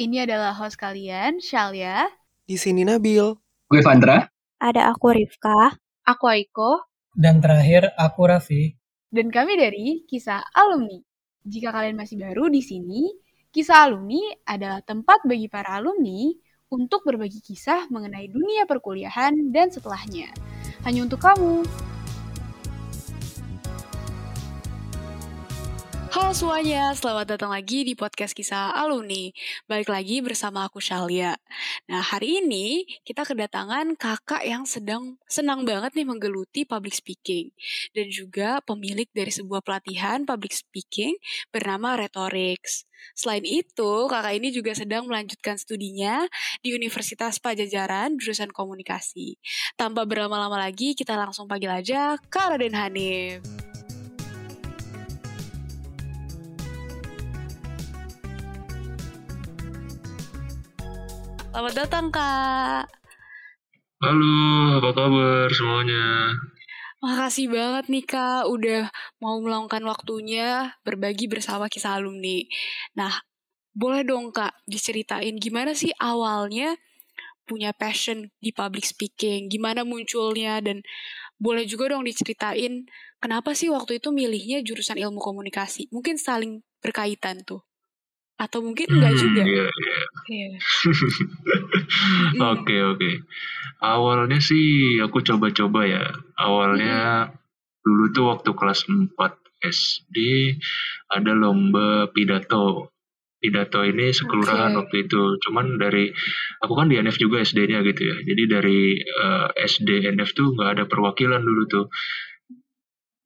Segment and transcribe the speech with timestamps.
[0.00, 2.08] ini adalah host kalian, Shalia.
[2.48, 3.36] Di sini Nabil.
[3.68, 4.24] Gue Vandra.
[4.56, 5.76] Ada aku Rifka.
[6.08, 6.88] Aku Aiko.
[7.12, 8.72] Dan terakhir aku Raffi.
[9.12, 10.96] Dan kami dari Kisah Alumni.
[11.44, 13.12] Jika kalian masih baru di sini,
[13.52, 16.32] Kisah Alumni adalah tempat bagi para alumni
[16.70, 20.30] untuk berbagi kisah mengenai dunia perkuliahan dan setelahnya.
[20.86, 21.66] Hanya untuk kamu.
[26.10, 29.30] Halo semuanya, selamat datang lagi di podcast kisah alumni.
[29.70, 31.38] Balik lagi bersama aku Shalia.
[31.86, 37.54] Nah, hari ini kita kedatangan kakak yang sedang senang banget nih menggeluti public speaking
[37.94, 41.14] dan juga pemilik dari sebuah pelatihan public speaking
[41.54, 42.90] bernama Rhetorics.
[43.14, 46.26] Selain itu, kakak ini juga sedang melanjutkan studinya
[46.58, 49.38] di Universitas Pajajaran jurusan komunikasi.
[49.78, 53.70] Tanpa berlama-lama lagi, kita langsung panggil aja Kak Raden Hanif.
[61.50, 62.86] Selamat datang, Kak.
[63.98, 64.38] Halo,
[64.78, 66.30] apa kabar semuanya?
[67.02, 68.86] Makasih banget nih, Kak, udah
[69.18, 72.46] mau meluangkan waktunya berbagi bersama kisah alumni.
[72.94, 73.10] Nah,
[73.74, 76.78] boleh dong, Kak, diceritain gimana sih awalnya
[77.50, 80.86] punya passion di public speaking, gimana munculnya, dan
[81.34, 82.86] boleh juga dong diceritain
[83.18, 85.90] kenapa sih waktu itu milihnya jurusan ilmu komunikasi.
[85.90, 87.66] Mungkin saling berkaitan tuh
[88.40, 89.42] atau mungkin enggak Hmm, juga.
[89.44, 90.00] iya, iya.
[90.30, 90.48] Iya.
[92.56, 93.10] Oke, oke.
[93.80, 96.04] Awalnya sih aku coba-coba ya.
[96.36, 97.28] Awalnya
[97.80, 99.12] dulu tuh waktu kelas 4
[99.60, 100.16] SD
[101.10, 102.92] ada lomba pidato.
[103.40, 104.78] Pidato ini sekelurahan Oke.
[104.84, 105.22] waktu itu.
[105.40, 106.12] Cuman dari
[106.60, 108.16] aku kan di NF juga SD-nya gitu ya.
[108.20, 111.86] Jadi dari eh, SD NF tuh nggak ada perwakilan dulu tuh.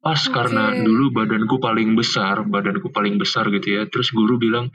[0.04, 0.84] Pas karena Oke.
[0.84, 3.82] dulu badanku paling besar, badanku paling besar gitu ya.
[3.88, 4.68] Terus guru bilang,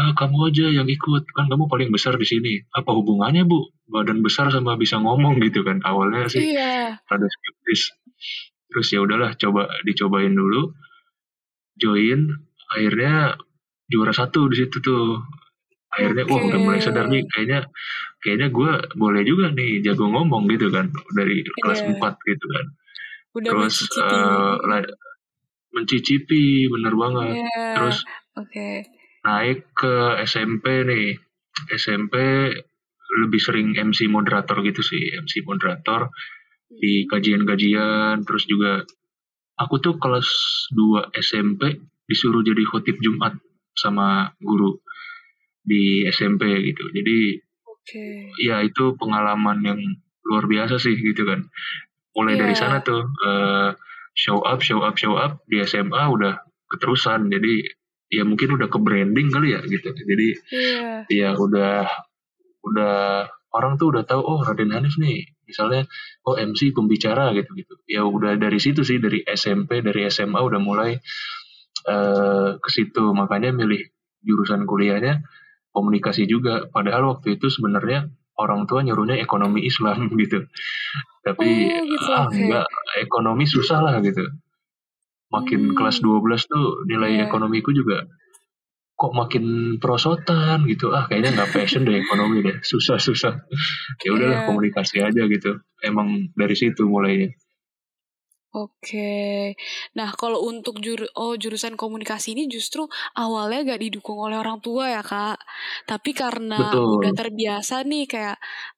[0.00, 2.64] ah, kamu aja yang ikut, kan kamu paling besar di sini.
[2.72, 3.60] Apa hubungannya bu?
[3.84, 5.84] Badan besar sama bisa ngomong gitu kan.
[5.84, 6.96] Awalnya sih Iya.
[7.04, 7.92] rada skeptis.
[8.72, 10.72] Terus ya udahlah, coba dicobain dulu.
[11.76, 12.30] Join,
[12.72, 13.34] akhirnya
[13.90, 15.20] juara satu di situ tuh.
[15.94, 17.70] Akhirnya, wah udah mulai sadar nih, kayaknya
[18.18, 22.00] kayaknya gue boleh juga nih jago ngomong gitu kan dari kelas Iya.
[22.00, 22.66] 4 gitu kan
[23.34, 24.18] Udah terus mencicipi.
[24.64, 24.92] la-
[25.70, 27.66] mencicipi bener banget Iya.
[27.74, 27.98] terus
[28.38, 28.68] Oke.
[29.26, 31.18] naik ke SMP nih
[31.74, 32.14] SMP
[33.24, 36.10] lebih sering MC moderator gitu sih MC moderator
[36.70, 38.82] di kajian-kajian terus juga
[39.54, 40.26] aku tuh kelas
[40.74, 43.38] 2 SMP disuruh jadi khotib Jumat
[43.74, 44.78] sama guru
[45.62, 48.30] di SMP gitu jadi Oke.
[48.38, 49.80] ya itu pengalaman yang
[50.24, 51.46] luar biasa sih gitu kan
[52.14, 52.60] mulai dari Iya.
[52.62, 53.70] sana tuh eh,
[54.14, 55.42] show up show up show up.
[55.46, 56.38] Di SMA udah
[56.70, 57.28] keterusan.
[57.28, 57.66] Jadi
[58.10, 59.90] ya mungkin udah ke branding kali ya gitu.
[59.90, 60.90] Jadi Iya.
[61.10, 61.86] ya udah
[62.64, 65.84] udah orang tuh udah tahu oh Raden Hanif nih misalnya
[66.24, 67.74] oh MC pembicara gitu gitu.
[67.84, 70.96] Ya udah dari situ sih dari SMP dari SMA udah mulai
[71.84, 73.12] eh, ke situ.
[73.12, 73.82] Makanya milih
[74.24, 75.20] jurusan kuliahnya
[75.74, 76.64] komunikasi juga.
[76.70, 80.44] Padahal waktu itu sebenarnya orang tua nyuruhnya ekonomi Islam gitu
[81.24, 82.36] tapi Oh, gitu, ah oke.
[82.36, 82.66] enggak
[83.00, 84.24] ekonomi susah lah gitu
[85.30, 85.76] makin Hmm.
[85.76, 87.26] kelas 12 tuh nilai Iya.
[87.26, 88.06] ekonomiku juga
[88.94, 89.44] kok makin
[89.82, 93.42] perosotan gitu ah kayaknya nggak passion deh ekonomi deh susah susah
[94.00, 94.46] ya udahlah Iya.
[94.46, 97.34] komunikasi aja gitu emang dari situ mulainya
[98.54, 99.54] Oke.
[99.98, 102.86] Nah, kalau untuk jur oh jurusan komunikasi ini justru
[103.18, 105.42] awalnya gak didukung oleh orang tua ya, Kak.
[105.90, 106.94] Tapi karena Betul.
[106.94, 108.36] udah terbiasa nih kayak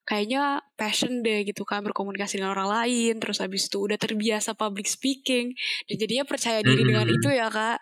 [0.08, 4.88] kayaknya passion deh gitu kan berkomunikasi dengan orang lain, terus habis itu udah terbiasa public
[4.88, 5.52] speaking
[5.88, 7.12] dan jadinya percaya diri dengan Mm-mm.
[7.12, 7.76] itu ya, Kak.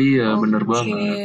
[0.00, 0.72] iya bener Oke.
[0.72, 1.18] banget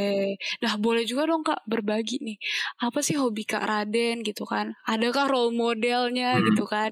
[0.64, 2.38] Nah, boleh juga dong Kak berbagi nih.
[2.84, 4.74] Apa sih hobi Kak Raden gitu kan?
[4.90, 6.48] Adakah role modelnya Hmm.
[6.48, 6.92] gitu kan?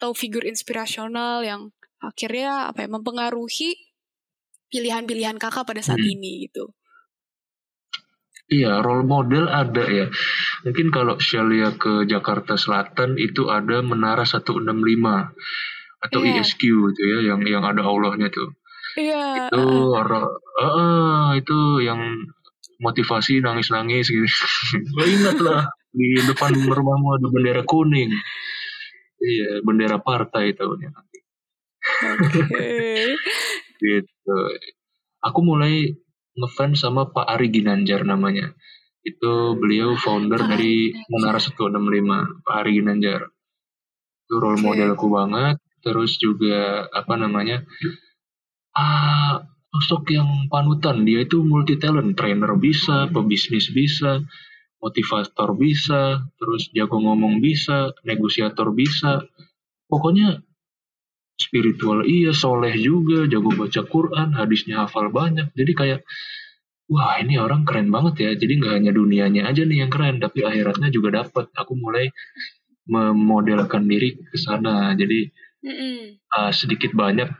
[0.00, 1.70] Atau figur inspirasional yang
[2.02, 3.70] akhirnya apa ya mempengaruhi
[4.68, 6.12] pilihan-pilihan Kakak pada saat Hmm.
[6.12, 6.72] ini gitu.
[8.52, 10.06] Iya, role model ada ya.
[10.66, 15.32] Mungkin kalau Shelia ke Jakarta Selatan itu ada Menara 165
[16.02, 16.42] atau Iya.
[16.42, 16.60] ISQ
[16.92, 18.52] gitu ya, yang yang ada Allahnya tuh.
[18.98, 19.96] Iya, Itu heeh.
[19.96, 20.24] orang
[20.60, 22.00] eh, itu yang
[22.82, 24.26] motivasi nangis-nangis gitu.
[25.00, 25.62] Lo ingat lah
[25.94, 28.10] di depan rumahmu ada bendera kuning.
[29.22, 30.92] Iya, bendera partai tahunnya
[32.02, 32.66] Oke.
[33.82, 34.38] Gitu.
[35.22, 35.94] Aku mulai
[36.38, 38.54] ngefans sama Pak Ari Ginanjar namanya.
[39.02, 43.20] Itu beliau founder Pak dari Ari Menara 165, Pak Ari Ginanjar.
[44.26, 44.64] Itu role Oke.
[44.64, 45.58] modelku banget.
[45.82, 47.66] Terus juga apa namanya?
[48.72, 49.42] Ah,
[49.74, 51.02] sosok yang panutan.
[51.02, 54.22] Dia itu multi talent, trainer bisa, pebisnis bisa,
[54.78, 59.26] motivator bisa, terus jago ngomong bisa, negosiator bisa.
[59.90, 60.40] Pokoknya
[61.42, 65.50] spiritual iya, soleh juga, jago baca Quran, hadisnya hafal banyak.
[65.58, 66.00] Jadi kayak,
[66.86, 68.30] wah ini orang keren banget ya.
[68.38, 71.50] Jadi nggak hanya dunianya aja nih yang keren, tapi akhiratnya juga dapat.
[71.58, 72.14] Aku mulai
[72.86, 74.94] memodelkan diri ke sana.
[74.94, 75.26] Jadi
[76.34, 77.30] uh, sedikit banyak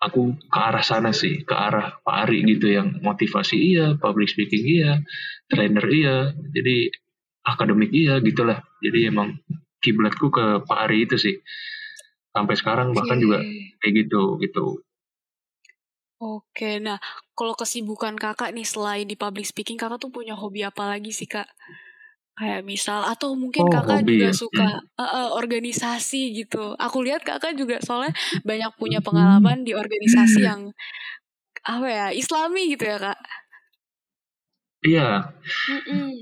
[0.00, 4.64] aku ke arah sana sih, ke arah Pak Ari gitu yang motivasi iya, public speaking
[4.64, 5.04] iya,
[5.52, 6.88] trainer iya, jadi
[7.44, 8.64] akademik iya gitulah.
[8.80, 9.36] Jadi emang
[9.84, 11.36] kiblatku ke Pak Ari itu sih.
[12.30, 13.42] Sampai sekarang bahkan juga
[13.82, 14.80] kayak gitu gitu.
[16.20, 17.00] Oke, nah
[17.32, 21.24] kalau kesibukan kakak nih selain di public speaking, kakak tuh punya hobi apa lagi sih
[21.24, 21.48] kak?
[22.36, 24.36] Kayak misal atau mungkin oh, Kakak hobi, juga ya?
[24.36, 24.96] suka hmm.
[24.96, 26.76] uh, uh, organisasi gitu.
[26.76, 28.16] Aku lihat Kakak juga soalnya
[28.48, 30.72] banyak punya pengalaman di organisasi yang
[31.60, 33.18] apa ya, Islami gitu ya, Kak.
[34.80, 35.36] Iya.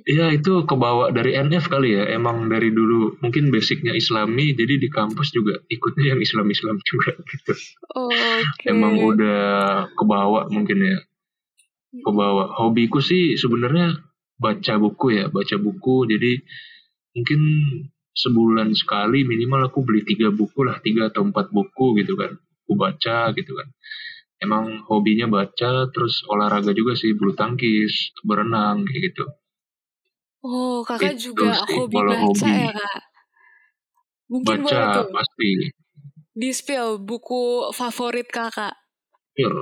[0.03, 2.11] Iya itu kebawa dari NF kali ya.
[2.11, 7.53] Emang dari dulu mungkin basicnya Islami, jadi di kampus juga ikutnya yang Islam-Islam juga gitu.
[7.95, 8.75] Oh, okay.
[8.75, 10.99] Emang udah kebawa mungkin ya.
[12.03, 12.59] Kebawa.
[12.59, 14.09] Hobiku sih sebenarnya
[14.39, 16.39] baca buku ya baca buku jadi
[17.19, 17.41] mungkin
[18.15, 22.73] sebulan sekali minimal aku beli tiga buku lah tiga atau empat buku gitu kan aku
[22.79, 23.69] baca gitu kan
[24.39, 29.25] emang hobinya baca terus olahraga juga sih bulu tangkis berenang kayak gitu.
[30.47, 32.47] Oh kakak itu juga sih, hobi baca hobi.
[32.47, 33.01] ya kak?
[34.31, 35.51] Mungkin baca tuh pasti.
[36.39, 38.79] di spill buku favorit kakak.
[39.35, 39.57] Spill.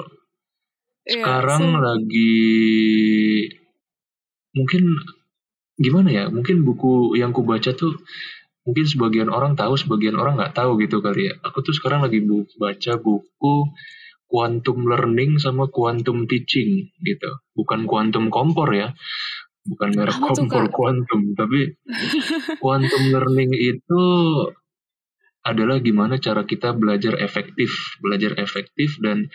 [1.06, 1.80] Iya, sekarang ya, so...
[1.80, 2.42] lagi
[4.52, 4.82] mungkin
[5.76, 7.94] gimana ya mungkin buku yang ku baca tuh
[8.66, 11.34] mungkin sebagian orang tahu sebagian orang nggak tahu gitu kali ya.
[11.40, 13.54] Aku tuh sekarang lagi bu baca buku
[14.26, 17.30] quantum learning sama quantum teaching gitu.
[17.56, 18.92] Bukan quantum kompor ya
[19.66, 21.74] bukan merek Apa kompor quantum tapi
[22.62, 24.02] quantum learning itu
[25.42, 29.26] adalah gimana cara kita belajar efektif belajar efektif dan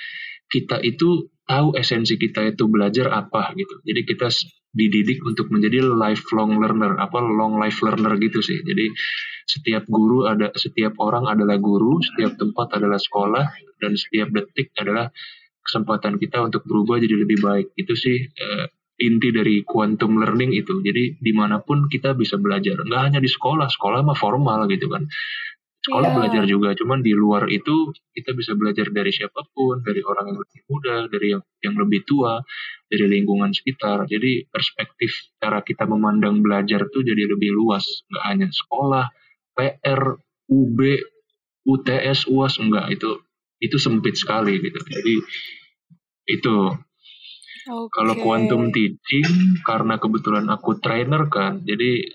[0.52, 3.80] kita itu tahu esensi kita itu belajar apa gitu.
[3.88, 4.28] Jadi kita
[4.72, 8.64] dididik untuk menjadi lifelong learner apa long life learner gitu sih.
[8.64, 8.88] Jadi
[9.44, 13.46] setiap guru ada setiap orang adalah guru setiap tempat adalah sekolah
[13.84, 15.12] dan setiap detik adalah
[15.62, 17.68] kesempatan kita untuk berubah jadi lebih baik.
[17.76, 18.66] Itu sih uh,
[19.02, 20.80] inti dari quantum learning itu.
[20.80, 22.80] Jadi di mana pun kita bisa belajar.
[22.88, 25.04] Nggak hanya di sekolah sekolah mah formal gitu kan.
[25.82, 26.16] Sekolah yeah.
[26.16, 30.40] belajar juga cuman di luar itu kita bisa belajar dari siapa pun dari orang yang
[30.40, 32.38] lebih muda dari yang yang lebih tua
[32.92, 34.04] dari lingkungan sekitar.
[34.12, 38.04] Jadi perspektif cara kita memandang belajar tuh jadi lebih luas.
[38.12, 39.06] Nggak hanya sekolah
[39.56, 40.02] PR
[40.52, 40.80] UB
[41.64, 43.24] UTS UAS enggak itu
[43.64, 44.80] itu sempit sekali gitu.
[44.84, 45.16] Jadi
[46.28, 46.58] itu.
[47.62, 47.94] Okay.
[47.94, 52.10] Kalau quantum teaching karena kebetulan aku trainer kan, jadi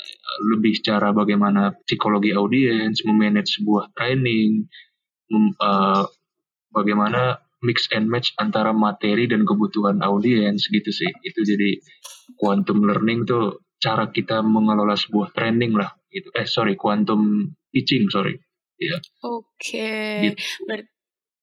[0.50, 4.66] lebih cara bagaimana psikologi audiens, memanage sebuah training,
[5.30, 6.02] mem, uh,
[6.74, 11.08] bagaimana mix and match antara materi dan kebutuhan audiens gitu sih.
[11.24, 11.80] Itu jadi
[12.36, 16.28] quantum learning tuh cara kita mengelola sebuah training lah gitu.
[16.36, 18.36] Eh sorry, quantum teaching sorry.
[18.76, 19.00] Ya.
[19.24, 19.46] Oke.
[19.56, 20.12] Okay.
[20.32, 20.40] Gitu.
[20.68, 20.80] Ber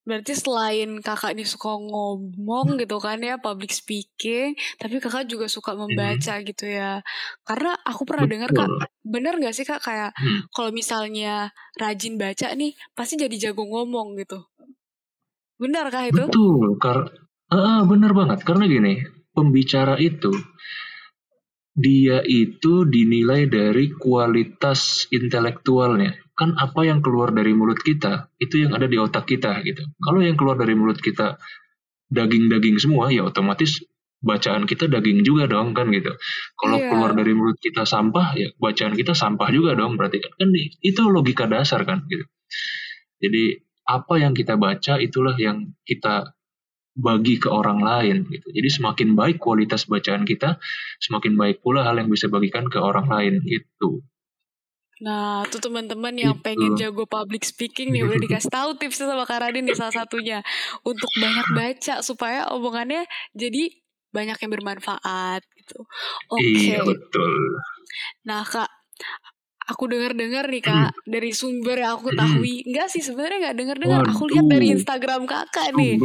[0.03, 5.79] Berarti selain kakak ini suka ngomong gitu kan ya, public speaking, tapi kakak juga suka
[5.79, 6.43] membaca hmm.
[6.43, 6.99] gitu ya.
[7.47, 8.67] Karena aku pernah dengar kak,
[9.07, 10.51] bener gak sih kak kayak hmm.
[10.51, 14.43] kalau misalnya rajin baca nih, pasti jadi jago ngomong gitu.
[15.57, 16.23] Benar kah itu?
[16.27, 17.09] Betul, karena
[17.53, 18.39] uh, benar banget.
[18.43, 20.33] Karena gini, pembicara itu
[21.73, 28.73] dia itu dinilai dari kualitas intelektualnya kan apa yang keluar dari mulut kita itu yang
[28.73, 29.85] ada di otak kita gitu.
[30.01, 31.37] Kalau yang keluar dari mulut kita
[32.09, 33.81] daging-daging semua ya otomatis
[34.21, 36.13] bacaan kita daging juga dong kan gitu.
[36.57, 36.89] Kalau yeah.
[36.89, 40.49] keluar dari mulut kita sampah ya bacaan kita sampah juga dong berarti kan kan
[40.81, 42.25] itu logika dasar kan gitu.
[43.21, 46.33] Jadi apa yang kita baca itulah yang kita
[46.93, 48.53] bagi ke orang lain gitu.
[48.53, 50.61] Jadi semakin baik kualitas bacaan kita,
[51.01, 54.05] semakin baik pula hal yang bisa bagikan ke orang lain gitu.
[55.01, 56.45] Nah, tuh teman-teman yang gitu.
[56.45, 60.45] pengen jago public speaking nih udah dikasih tahu tipsnya sama Kak Radin nih salah satunya
[60.85, 63.73] untuk banyak baca supaya omongannya jadi
[64.13, 65.89] banyak yang bermanfaat gitu.
[66.29, 66.45] Oke.
[66.45, 66.77] Okay.
[66.77, 67.33] Iya betul.
[68.29, 68.69] Nah Kak,
[69.69, 71.07] aku dengar-dengar nih Kak hmm.
[71.07, 72.55] dari sumber yang aku ketahui.
[72.61, 72.67] Hmm.
[72.71, 73.99] Enggak sih sebenarnya nggak dengar-dengar.
[74.11, 75.99] Aku lihat dari Instagram Kakak nih.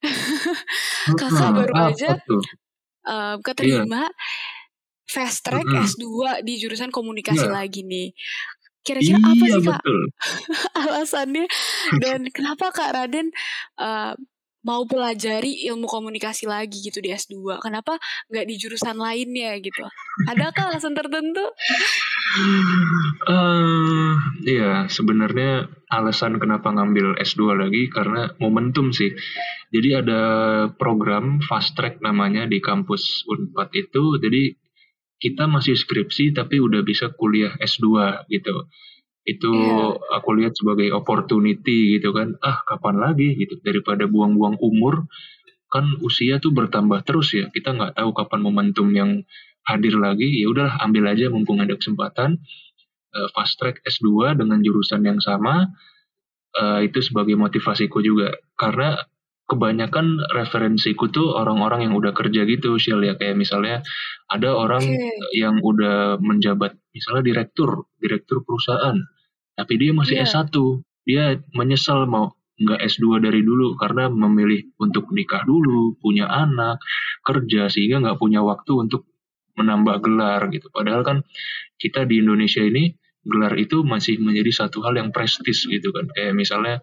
[1.20, 2.16] kakak baru aja
[3.04, 4.08] uh, keterima.
[4.08, 4.58] Yeah
[5.10, 5.86] fast track mm -hmm.
[5.90, 6.06] S2
[6.46, 7.54] di jurusan komunikasi yeah.
[7.58, 8.14] lagi nih.
[8.80, 9.82] Kira-kira iya, apa sih Kak
[10.86, 11.44] alasannya
[12.00, 13.28] dan kenapa Kak Raden
[13.76, 14.16] uh,
[14.64, 17.60] mau pelajari ilmu komunikasi lagi gitu di S2?
[17.60, 18.00] Kenapa
[18.32, 19.84] nggak di jurusan lainnya gitu?
[20.32, 21.44] Adakah alasan tertentu?
[23.26, 24.14] Uh,
[24.46, 29.10] iya, sebenarnya alasan kenapa ngambil S2 lagi karena momentum sih.
[29.74, 30.22] Jadi ada
[30.74, 34.18] program fast track namanya di kampus Unpad itu.
[34.22, 34.54] Jadi
[35.20, 37.86] kita masih skripsi tapi udah bisa kuliah S2
[38.30, 38.70] gitu.
[39.26, 40.16] Itu yeah.
[40.16, 42.38] aku lihat sebagai opportunity gitu kan.
[42.40, 45.10] Ah, kapan lagi gitu daripada buang-buang umur
[45.70, 47.50] kan usia tuh bertambah terus ya.
[47.50, 49.22] Kita nggak tahu kapan momentum yang
[49.68, 50.28] hadir lagi.
[50.40, 52.40] Ya udahlah ambil aja mumpung ada kesempatan
[53.14, 55.68] uh, fast track S2 dengan jurusan yang sama
[56.58, 58.98] uh, itu sebagai motivasiku juga karena
[59.50, 63.82] kebanyakan referensiku tuh orang-orang yang udah kerja gitu Shell ya kayak misalnya
[64.30, 65.10] ada orang okay.
[65.34, 68.94] yang udah menjabat misalnya direktur direktur perusahaan
[69.58, 70.30] tapi dia masih yeah.
[70.30, 70.54] S1
[71.02, 71.24] dia
[71.58, 76.78] menyesal mau nggak S2 dari dulu karena memilih untuk nikah dulu punya anak
[77.26, 79.09] kerja sehingga nggak punya waktu untuk
[79.60, 80.72] menambah gelar gitu.
[80.72, 81.18] Padahal kan
[81.76, 86.08] kita di Indonesia ini gelar itu masih menjadi satu hal yang prestis gitu kan.
[86.12, 86.76] Kayak misalnya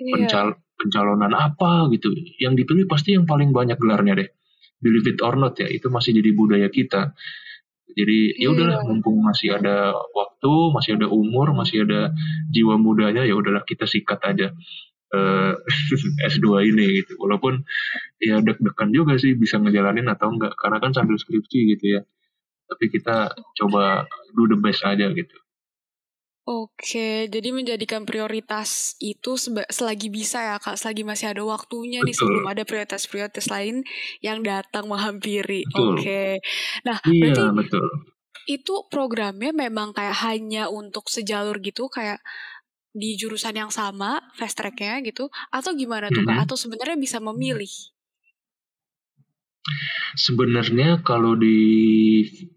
[0.00, 0.12] iya.
[0.16, 0.46] pencal
[0.80, 2.12] pencalonan apa gitu.
[2.40, 4.28] Yang dipilih pasti yang paling banyak gelarnya deh.
[4.82, 7.12] Believe it or not ya itu masih jadi budaya kita.
[7.92, 8.88] Jadi ya udahlah iya.
[8.88, 12.08] mumpung masih ada waktu masih ada umur masih ada
[12.48, 14.48] jiwa mudanya ya udahlah kita sikat aja
[15.12, 17.20] uh, eh, S2 ini gitu.
[17.20, 17.62] Walaupun
[18.16, 20.56] ya deg-degan juga sih bisa ngejalanin atau enggak.
[20.56, 22.02] Karena kan sambil skripsi gitu ya
[22.68, 25.36] tapi kita coba do the best aja gitu
[26.42, 29.38] Oke, jadi menjadikan prioritas itu
[29.70, 33.86] selagi bisa ya Kak, selagi masih ada waktunya nih sebelum ada prioritas-prioritas lain
[34.26, 35.62] yang datang menghampiri.
[35.70, 36.02] Betul.
[36.02, 36.42] Oke.
[36.82, 37.86] Nah, Iya, berarti betul.
[38.50, 42.18] itu programnya memang kayak hanya untuk sejalur gitu kayak
[42.92, 46.36] di jurusan yang sama, fast track-nya gitu atau gimana tuh Kak?
[46.36, 46.42] Mhm.
[46.44, 47.70] Atau sebenarnya bisa memilih?
[50.18, 51.58] Sebenarnya kalau di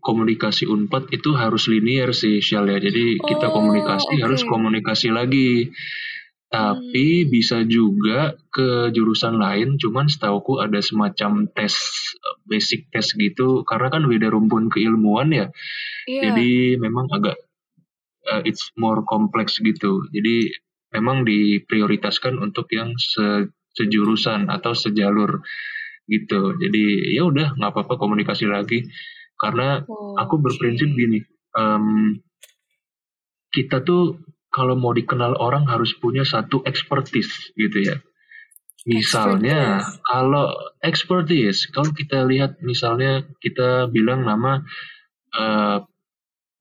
[0.01, 2.81] komunikasi Unpad itu harus linear sih, Syal ya.
[2.81, 4.49] Jadi kita komunikasi Oh, harus oke.
[4.49, 5.69] komunikasi lagi.
[6.49, 7.29] Tapi Hmm.
[7.31, 11.73] bisa juga ke jurusan lain, cuman setauku ada semacam tes
[12.45, 15.47] basic test gitu karena kan beda rumpun keilmuan ya.
[16.05, 16.31] Iya.
[16.31, 17.35] Jadi memang agak
[18.29, 20.05] uh, it's more kompleks gitu.
[20.13, 20.53] Jadi
[20.93, 25.43] memang diprioritaskan untuk yang se sejurusan atau sejalur
[26.05, 26.57] gitu.
[26.57, 28.85] Jadi ya udah nggak apa-apa komunikasi lagi.
[29.35, 29.83] Karena
[30.15, 31.19] aku berprinsip gini
[31.55, 32.19] um,
[33.49, 34.19] kita tuh
[34.51, 37.95] kalau mau dikenal orang harus punya satu expertise gitu ya.
[38.85, 40.03] Misalnya expertise.
[40.05, 40.47] kalau
[40.83, 44.61] expertise kalau kita lihat misalnya kita bilang nama
[45.33, 45.79] uh,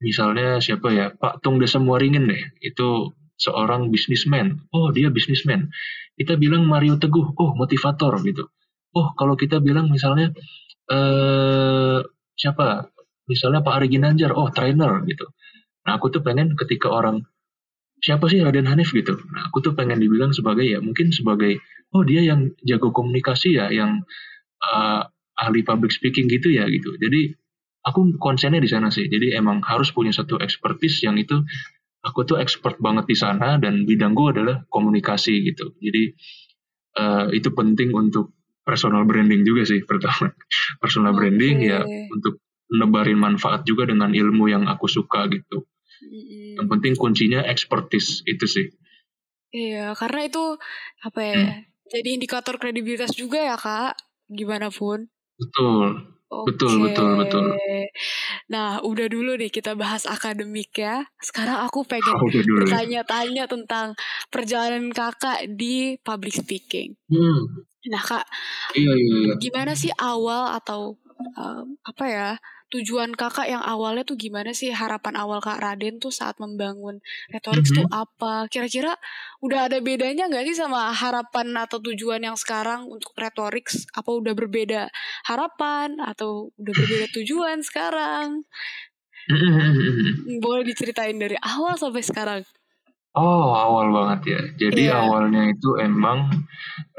[0.01, 4.65] misalnya siapa ya Pak Tung Desa Muaringin deh itu seorang bisnismen.
[4.71, 5.69] Oh dia bisnismen.
[6.15, 8.47] Kita bilang Mario Teguh oh motivator gitu
[8.95, 10.31] oh kalau kita bilang misalnya
[10.89, 11.99] eh
[12.39, 12.91] siapa?
[13.25, 15.25] Misalnya Pak Ari Ginanjar oh trainer gitu.
[15.85, 17.25] Nah aku tuh pengen ketika orang
[17.99, 19.17] siapa sih Raden Hanif gitu.
[19.33, 21.57] Nah aku tuh pengen dibilang sebagai ya mungkin sebagai
[21.95, 24.05] oh dia yang jago komunikasi ya yang
[24.61, 25.01] uh,
[25.41, 26.95] ahli public speaking gitu ya gitu.
[27.01, 27.33] Jadi
[27.81, 29.09] aku konsennya di sana sih.
[29.09, 31.41] Jadi emang harus punya satu expertise yang itu
[32.05, 35.73] aku tuh expert banget di sana dan bidangku adalah komunikasi gitu.
[35.81, 36.13] Jadi
[37.01, 40.33] uh, itu penting untuk personal branding juga sih pertama
[40.83, 41.19] personal okay.
[41.21, 42.41] branding ya untuk
[42.73, 45.63] nebarin manfaat juga dengan ilmu yang aku suka gitu
[46.01, 46.59] mm-hmm.
[46.59, 48.67] yang penting kuncinya expertise itu sih
[49.53, 50.57] iya karena itu
[51.05, 51.61] apa ya hmm.
[51.93, 53.93] jadi indikator kredibilitas juga ya kak
[54.27, 55.05] gimana pun
[55.37, 56.51] betul Okay.
[56.51, 57.45] Betul, betul, betul.
[58.49, 61.05] Nah, udah dulu nih kita bahas akademik ya.
[61.21, 63.93] Sekarang aku pengen oh, bertanya-tanya tentang
[64.33, 66.97] perjalanan kakak di public speaking.
[67.07, 67.69] Hmm.
[67.91, 68.25] Nah kak,
[68.73, 69.33] iya, iya, iya.
[69.37, 70.97] gimana sih awal atau
[71.37, 72.29] um, apa ya
[72.73, 76.99] tujuan kakak yang awalnya tuh gimana sih harapan awal kak Raden tuh saat membangun
[77.29, 77.77] retorik mm -hmm.
[77.85, 78.33] tuh apa?
[78.49, 78.97] Kira-kira
[79.39, 83.69] udah ada bedanya nggak sih sama harapan atau tujuan yang sekarang untuk retorik?
[83.93, 84.89] Apa udah berbeda
[85.29, 88.43] harapan atau udah berbeda tujuan sekarang?
[90.43, 92.41] Boleh diceritain dari awal sampai sekarang.
[93.15, 94.41] Oh, awal banget ya.
[94.67, 95.07] Jadi yeah.
[95.07, 96.43] awalnya itu emang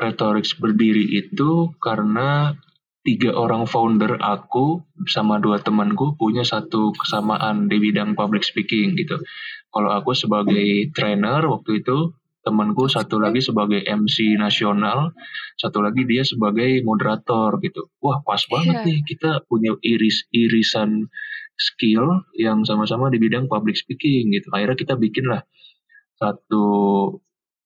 [0.01, 2.57] Retorix berdiri itu karena
[3.05, 9.21] tiga orang founder aku sama dua temanku punya satu kesamaan di bidang public speaking gitu.
[9.69, 15.13] Kalau aku sebagai trainer waktu itu, temanku satu lagi sebagai MC nasional,
[15.61, 17.93] satu lagi dia sebagai moderator gitu.
[18.01, 18.87] Wah, pas banget yeah.
[18.89, 21.13] nih kita punya iris-irisan
[21.61, 24.49] skill yang sama-sama di bidang public speaking gitu.
[24.57, 25.45] Akhirnya kita bikin lah
[26.17, 26.65] satu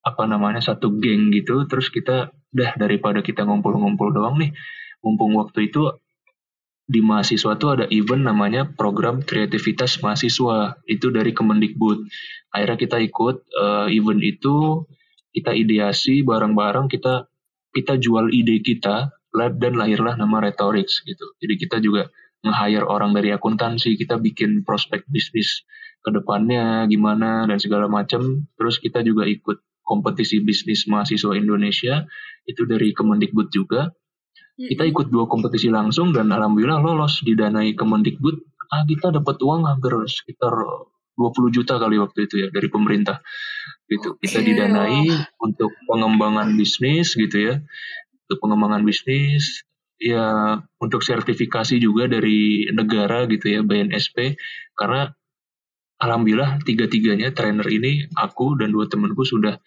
[0.01, 4.51] apa namanya satu geng gitu terus kita dah daripada kita ngumpul-ngumpul doang nih
[5.05, 5.93] mumpung waktu itu
[6.91, 10.75] di mahasiswa tuh ada event namanya program kreativitas mahasiswa.
[10.91, 12.11] Itu dari Kemendikbud.
[12.51, 14.83] Akhirnya kita ikut uh, event itu
[15.31, 17.31] kita ideasi bareng-bareng kita
[17.71, 21.23] kita jual ide kita dan lahirlah nama Retorix gitu.
[21.39, 22.11] Jadi kita juga
[22.43, 25.63] nge-hire orang dari akuntansi kita bikin prospek bisnis
[26.01, 32.07] ke depannya gimana dan segala macam terus kita juga ikut kompetisi bisnis mahasiswa Indonesia
[32.47, 33.91] itu dari Kemendikbud juga.
[34.61, 38.37] Kita ikut dua kompetisi langsung dan alhamdulillah lolos didanai Kemendikbud.
[38.71, 40.53] Ah kita dapat uang hampir sekitar
[41.19, 43.19] 20 juta kali waktu itu ya dari pemerintah.
[43.91, 44.15] Gitu.
[44.21, 45.11] Kita didanai
[45.43, 47.55] untuk pengembangan bisnis gitu ya.
[48.29, 49.65] Untuk pengembangan bisnis
[50.01, 54.39] ya untuk sertifikasi juga dari negara gitu ya BNSP
[54.73, 55.13] karena
[56.01, 59.61] alhamdulillah tiga-tiganya trainer ini aku dan dua temanku sudah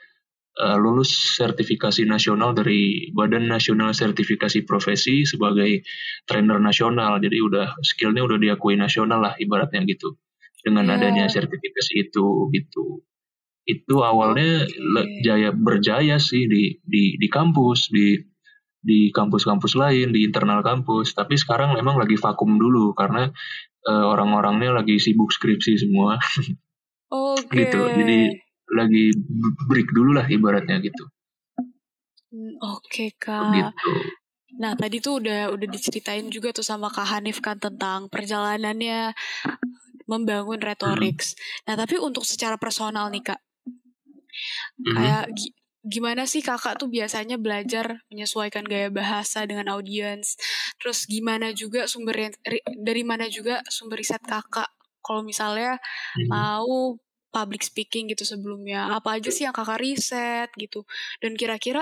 [0.59, 5.85] uh, lulus sertifikasi nasional dari Badan Nasional Sertifikasi Profesi sebagai
[6.25, 7.17] trainer nasional.
[7.21, 10.17] Jadi udah skillnya udah diakui nasional lah ibaratnya gitu.
[10.63, 10.97] Dengan yeah.
[10.97, 13.05] adanya sertifikasi itu gitu.
[13.63, 15.23] Itu awalnya okay.
[15.23, 18.19] jaya berjaya sih di di di kampus di
[18.83, 21.15] di kampus-kampus lain di internal kampus.
[21.15, 23.31] Tapi sekarang memang lagi vakum dulu karena
[23.87, 26.19] uh, orang-orangnya lagi sibuk skripsi semua.
[27.13, 27.69] Okay.
[27.69, 27.81] gitu.
[27.93, 28.19] Jadi
[28.73, 29.13] lagi
[29.69, 31.05] break dulu lah ibaratnya gitu.
[32.33, 33.53] Hmm, oke okay, kak.
[33.53, 33.93] Gitu.
[34.57, 39.13] Nah tadi tuh udah udah diceritain juga tuh sama kak Hanif kan tentang perjalanannya
[40.09, 41.37] membangun retorix.
[41.37, 41.73] Hmm.
[41.73, 43.39] Nah tapi untuk secara personal nih kak,
[44.81, 45.29] hmm.
[45.83, 50.39] Gimana sih kakak tuh biasanya belajar menyesuaikan gaya bahasa dengan audiens?
[50.79, 52.31] Terus gimana juga sumber
[52.79, 54.71] dari mana juga sumber riset kakak?
[55.03, 55.75] Kalau misalnya
[56.15, 56.31] hmm.
[56.31, 56.95] mau
[57.33, 60.85] public speaking gitu sebelumnya apa aja sih yang kakak riset gitu
[61.17, 61.81] dan kira-kira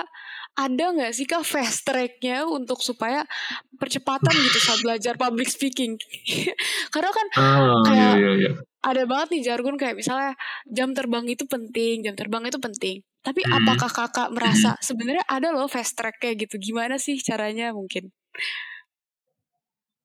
[0.56, 3.28] ada nggak sih kak fast tracknya untuk supaya
[3.76, 6.00] percepatan gitu saat belajar public speaking
[6.96, 8.52] karena kan oh, kayak iya, iya, iya.
[8.80, 10.40] ada banget nih jargon kayak misalnya
[10.72, 13.54] jam terbang itu penting jam terbang itu penting tapi hmm.
[13.62, 14.82] apakah kakak merasa hmm.
[14.82, 18.10] sebenarnya ada loh fast track kayak gitu gimana sih caranya mungkin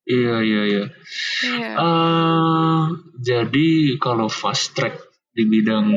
[0.06, 0.84] Iya iya iya.
[1.42, 1.74] Yeah.
[1.74, 5.02] Uh, jadi kalau fast track
[5.36, 5.88] di bidang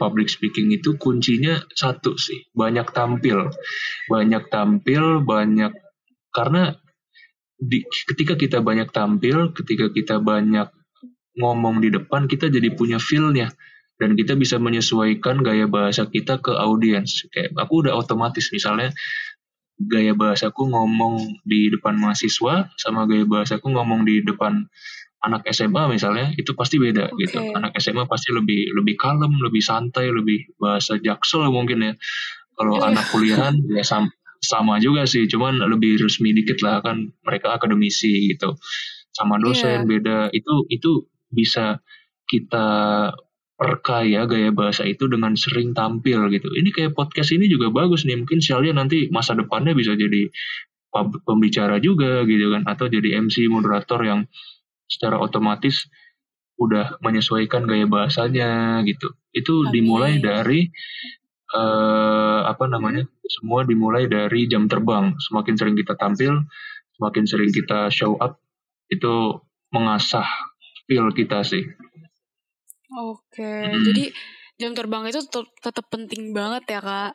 [0.00, 3.52] public speaking itu kuncinya satu sih banyak tampil
[4.08, 5.74] banyak tampil banyak
[6.32, 6.72] karena
[7.58, 10.72] di, ketika kita banyak tampil ketika kita banyak
[11.36, 13.52] ngomong di depan kita jadi punya feelnya
[14.00, 18.90] dan kita bisa menyesuaikan gaya bahasa kita ke audiens kayak aku udah otomatis misalnya
[19.78, 24.68] gaya bahasaku ngomong di depan mahasiswa sama gaya bahasaku ngomong di depan
[25.22, 27.30] anak SMA misalnya itu pasti beda okay.
[27.30, 27.38] gitu.
[27.54, 31.92] Anak SMA pasti lebih lebih kalem, lebih santai, lebih bahasa jaksel mungkin ya.
[32.58, 32.90] Kalau yeah.
[32.90, 34.10] anak kuliahan ya sama,
[34.42, 38.58] sama juga sih, cuman lebih resmi dikit lah kan mereka akademisi gitu.
[39.14, 39.88] Sama dosen yeah.
[39.88, 40.18] beda.
[40.34, 41.80] Itu itu bisa
[42.26, 42.66] kita
[43.56, 46.50] perkaya gaya bahasa itu dengan sering tampil gitu.
[46.50, 48.18] Ini kayak podcast ini juga bagus nih.
[48.18, 50.28] Mungkin Shalia nanti masa depannya bisa jadi
[51.24, 54.28] pembicara juga gitu kan atau jadi MC moderator yang
[54.84, 55.88] secara otomatis
[56.60, 59.16] udah menyesuaikan gaya bahasanya gitu.
[59.32, 59.72] Itu Amin.
[59.72, 60.68] dimulai dari
[61.56, 63.08] uh, apa namanya?
[63.24, 65.16] Semua dimulai dari jam terbang.
[65.16, 66.44] Semakin sering kita tampil,
[67.00, 68.36] semakin sering kita show up,
[68.92, 69.40] itu
[69.72, 70.28] mengasah
[70.84, 71.64] feel kita sih.
[72.92, 73.82] Oke, hmm.
[73.88, 74.04] jadi
[74.60, 77.12] jam terbang itu tetap, tetap penting banget ya kak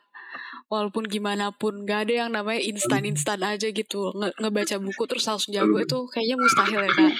[0.68, 5.24] walaupun gimana pun gak ada yang namanya instan instan aja gitu Nge ngebaca buku terus
[5.24, 7.14] langsung jago itu kayaknya mustahil ya kak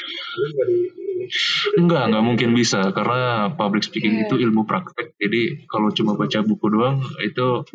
[1.77, 4.25] Enggak, enggak mungkin bisa karena public speaking yeah.
[4.25, 5.12] itu ilmu praktek.
[5.21, 7.68] Jadi kalau cuma baca buku doang itu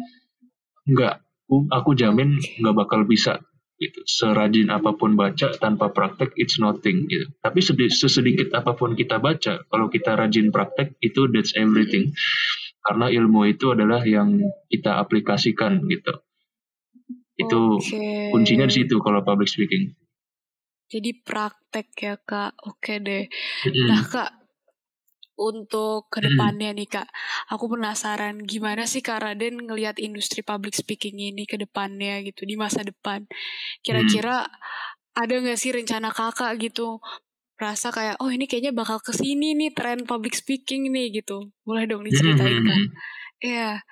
[0.90, 1.22] enggak.
[1.70, 3.46] Aku jamin enggak bakal bisa
[3.84, 4.00] gitu.
[4.08, 7.28] Serajin apa pun baca tanpa praktek it's nothing gitu.
[7.44, 7.60] Tapi
[7.92, 12.16] sesedikit apa pun kita baca, kalau kita rajin praktek itu that's everything
[12.84, 16.14] karena ilmu itu adalah yang kita aplikasikan gitu.
[17.40, 18.30] Itu okay.
[18.30, 19.96] kuncinya di situ kalau public speaking.
[20.92, 23.26] Jadi praktek ya kak, oke deh.
[23.90, 24.43] Nah kak,
[25.40, 27.08] untuk ke depannya nih kak,
[27.50, 32.54] aku penasaran gimana sih kak Raden ngelihat industri public speaking ini ke depannya gitu di
[32.54, 33.26] masa depan.
[33.82, 34.54] Kira-kira mm.
[35.18, 37.02] ada nggak sih rencana kakak gitu?
[37.58, 41.50] Rasa kayak oh ini kayaknya bakal ke sini nih tren public speaking nih gitu.
[41.66, 42.82] Boleh dong diceritain kan
[43.44, 43.84] iya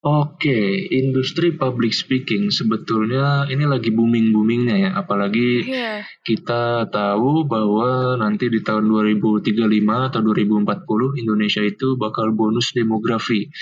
[0.00, 6.08] Oke, industri public speaking sebetulnya ini lagi booming-boomingnya ya, apalagi Iya.
[6.24, 13.52] kita tahu bahwa nanti di tahun 2035 atau 2040 Indonesia itu bakal bonus demografi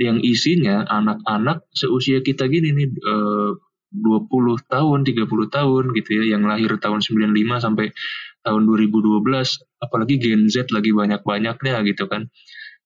[0.00, 3.50] yang isinya anak-anak seusia kita gini nih eh,
[3.92, 7.92] 20 tahun, 30 tahun gitu ya, yang lahir tahun 95 sampai
[8.40, 12.32] tahun 2012, apalagi Gen Z lagi banyak-banyaknya gitu kan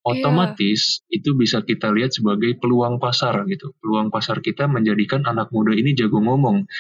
[0.07, 3.75] otomatis itu bisa kita lihat sebagai peluang pasar gitu.
[3.83, 6.71] Peluang pasar kita menjadikan anak muda ini jago ngomong.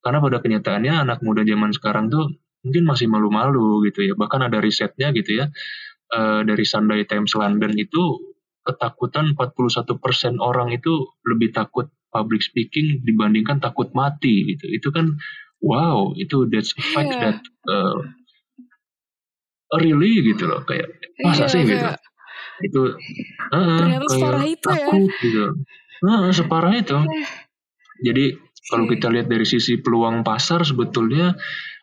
[0.00, 4.14] Karena pada kenyataannya anak muda zaman sekarang tuh mungkin masih malu-malu gitu ya.
[4.16, 5.52] Bahkan ada risetnya gitu ya.
[6.10, 13.60] Uh, dari Sunday Times London itu ketakutan 41% orang itu lebih takut public speaking dibandingkan
[13.60, 14.72] takut mati gitu.
[14.72, 15.20] Itu kan
[15.60, 17.20] wow, itu that's a fact yeah.
[17.36, 17.38] that
[17.68, 18.00] uh,
[19.78, 20.90] really gitu loh kayak
[21.22, 21.86] masa yeah, sih gitu
[22.62, 22.82] itu
[23.52, 24.88] uh, ternyata separah itu ya.
[25.20, 25.44] gitu.
[26.00, 26.98] Uh, separah itu.
[28.00, 28.24] Jadi
[28.70, 31.36] kalau kita lihat dari sisi peluang pasar sebetulnya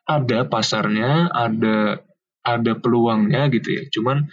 [0.07, 2.01] ada pasarnya ada
[2.41, 3.83] ada peluangnya gitu ya.
[3.91, 4.31] Cuman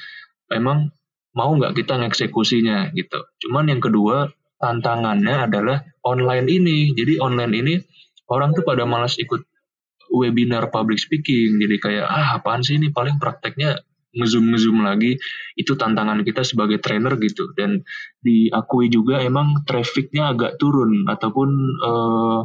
[0.49, 0.95] memang
[1.35, 3.19] mau nggak kita ngeksekusinya gitu.
[3.43, 4.31] Cuman yang kedua
[4.63, 6.95] tantangannya adalah online ini.
[6.95, 7.75] Jadi online ini
[8.31, 9.43] orang tuh pada malas ikut
[10.15, 11.59] webinar public speaking.
[11.59, 12.95] Jadi kayak ah apaan sih ini?
[12.95, 13.83] Paling prakteknya
[14.15, 15.19] ngezoom ngezoom lagi
[15.59, 17.51] itu tantangan kita sebagai trainer gitu.
[17.55, 17.83] Dan
[18.23, 21.49] diakui juga emang trafficnya agak turun ataupun
[21.83, 22.41] uh,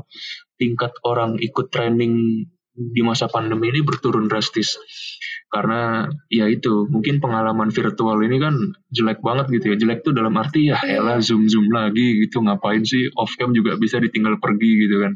[0.60, 2.46] tingkat orang ikut training
[2.80, 4.80] di masa pandemi ini berturun drastis.
[5.50, 8.54] Karena ya itu mungkin pengalaman virtual ini kan
[8.94, 9.76] jelek banget gitu ya.
[9.82, 12.46] Jelek tuh dalam arti ya elah zoom zoom lagi gitu.
[12.46, 15.14] Ngapain sih off cam juga bisa ditinggal pergi gitu kan.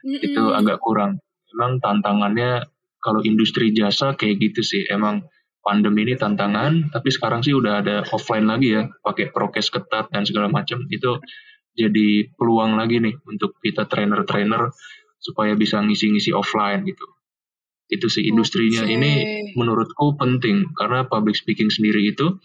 [0.00, 0.26] Mm-hmm.
[0.32, 1.20] itu agak kurang.
[1.56, 2.64] Emang tantangannya
[3.00, 4.84] kalau industri jasa kayak gitu sih.
[4.88, 5.24] Emang
[5.60, 10.24] pandemi ini tantangan, tapi sekarang sih udah ada offline lagi ya, pakai prokes ketat dan
[10.24, 10.84] segala macam.
[10.88, 11.20] Itu
[11.76, 14.72] jadi peluang lagi nih untuk kita trainer-trainer
[15.20, 17.06] supaya bisa ngisi-ngisi offline gitu.
[17.90, 18.94] Itu sih industrinya okay.
[18.96, 19.12] ini
[19.58, 22.38] menurutku penting karena public speaking sendiri itu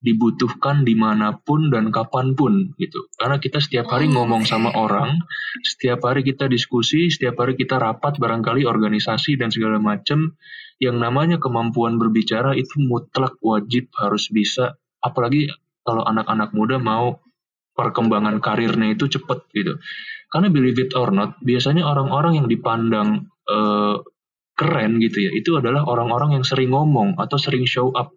[0.00, 3.12] dibutuhkan di mana pun dan kapan pun gitu.
[3.20, 5.20] Karena kita setiap hari oh, ngomong sama orang,
[5.60, 10.34] setiap hari kita diskusi, setiap hari kita rapat barangkali organisasi dan segala macam.
[10.80, 14.80] Yang namanya kemampuan berbicara itu mutlak wajib harus bisa.
[15.04, 15.52] Apalagi
[15.84, 17.20] kalau anak-anak muda mau
[17.76, 19.76] perkembangan karirnya itu cepat gitu.
[20.32, 24.00] Karena believe it or not, biasanya orang-orang yang dipandang uh,
[24.56, 28.16] keren gitu ya, itu adalah orang-orang yang sering ngomong atau sering show up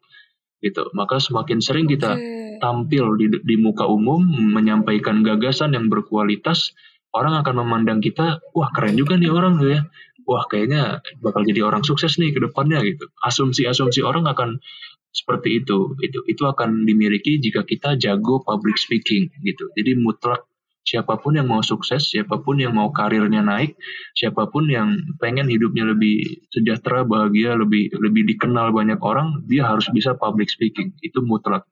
[0.63, 0.87] gitu.
[0.95, 2.57] Maka semakin sering kita okay.
[2.63, 6.71] tampil di, di muka umum menyampaikan gagasan yang berkualitas,
[7.11, 9.81] orang akan memandang kita, wah keren juga nih orang tuh ya.
[10.23, 13.11] Wah kayaknya bakal jadi orang sukses nih ke depannya gitu.
[13.19, 14.63] Asumsi-asumsi orang akan
[15.11, 15.99] seperti itu.
[15.99, 19.67] Itu itu akan dimiliki jika kita jago public speaking gitu.
[19.75, 20.47] Jadi mutlak
[20.83, 23.79] siapa pun yang mau sukses, siapa pun yang mau karirnya naik,
[24.13, 29.87] siapa pun yang pengen hidupnya lebih sejahtera, bahagia, lebih lebih dikenal banyak orang, dia harus
[29.95, 30.91] bisa public speaking.
[30.99, 31.63] Itu mutlak.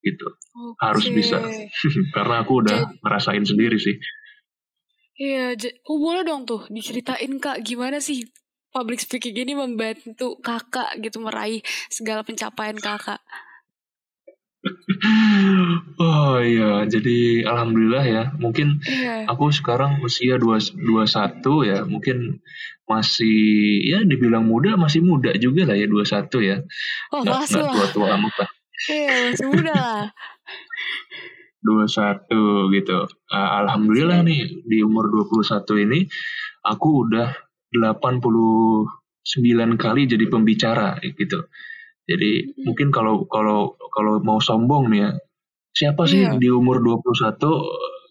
[0.00, 0.22] Gitu.
[0.22, 0.82] Okay.
[0.86, 1.42] Harus bisa.
[2.14, 3.98] Karena aku udah Jadi, ngerasain sendiri sih.
[5.16, 5.58] Iya,
[5.90, 8.22] oh, boleh dong tuh diceritain Kak gimana sih
[8.68, 13.24] public speaking ini membantu Kakak gitu meraih segala pencapaian Kakak.
[16.02, 18.22] oh iya, jadi alhamdulillah ya.
[18.36, 19.26] Mungkin yeah.
[19.30, 22.42] aku sekarang usia dua dua satu ya, mungkin
[22.86, 26.62] masih ya dibilang muda masih muda juga lah ya dua satu ya.
[27.10, 28.50] Oh, nggak, nggak tua-tua amat lah.
[28.86, 30.04] Iya, masih muda lah.
[31.90, 33.10] satu gitu.
[33.26, 36.06] Uh, alhamdulillah nih di umur 21 ini
[36.62, 37.34] aku udah
[37.74, 38.86] 89
[39.74, 41.50] kali jadi pembicara gitu.
[42.06, 42.62] Jadi hmm.
[42.70, 45.10] mungkin kalau kalau kalau mau sombong nih ya,
[45.74, 46.38] siapa sih yeah.
[46.38, 47.36] di umur 21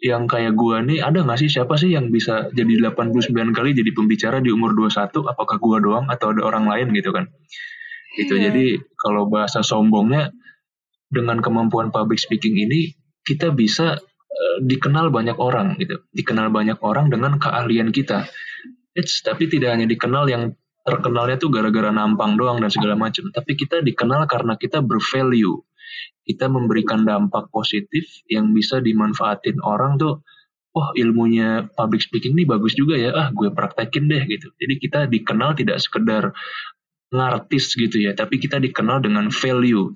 [0.04, 3.92] yang kayak gua nih ada nggak sih siapa sih yang bisa jadi 89 kali jadi
[3.96, 7.32] pembicara di umur 21 apakah gua doang atau ada orang lain gitu kan.
[8.20, 8.36] Gitu.
[8.36, 8.52] Yeah.
[8.52, 8.66] Jadi
[9.00, 10.36] kalau bahasa sombongnya
[11.08, 12.92] dengan kemampuan public speaking ini
[13.24, 16.04] kita bisa uh, dikenal banyak orang gitu.
[16.12, 18.28] Dikenal banyak orang dengan keahlian kita.
[18.96, 23.34] It's tapi tidak hanya dikenal yang terkenalnya tuh gara-gara nampang doang dan segala macam.
[23.34, 25.66] Tapi kita dikenal karena kita bervalue.
[26.26, 30.22] Kita memberikan dampak positif yang bisa dimanfaatin orang tuh.
[30.76, 33.16] Oh ilmunya public speaking ini bagus juga ya.
[33.16, 34.54] Ah gue praktekin deh gitu.
[34.60, 36.36] Jadi kita dikenal tidak sekedar
[37.10, 38.14] ngartis gitu ya.
[38.14, 39.90] Tapi kita dikenal dengan value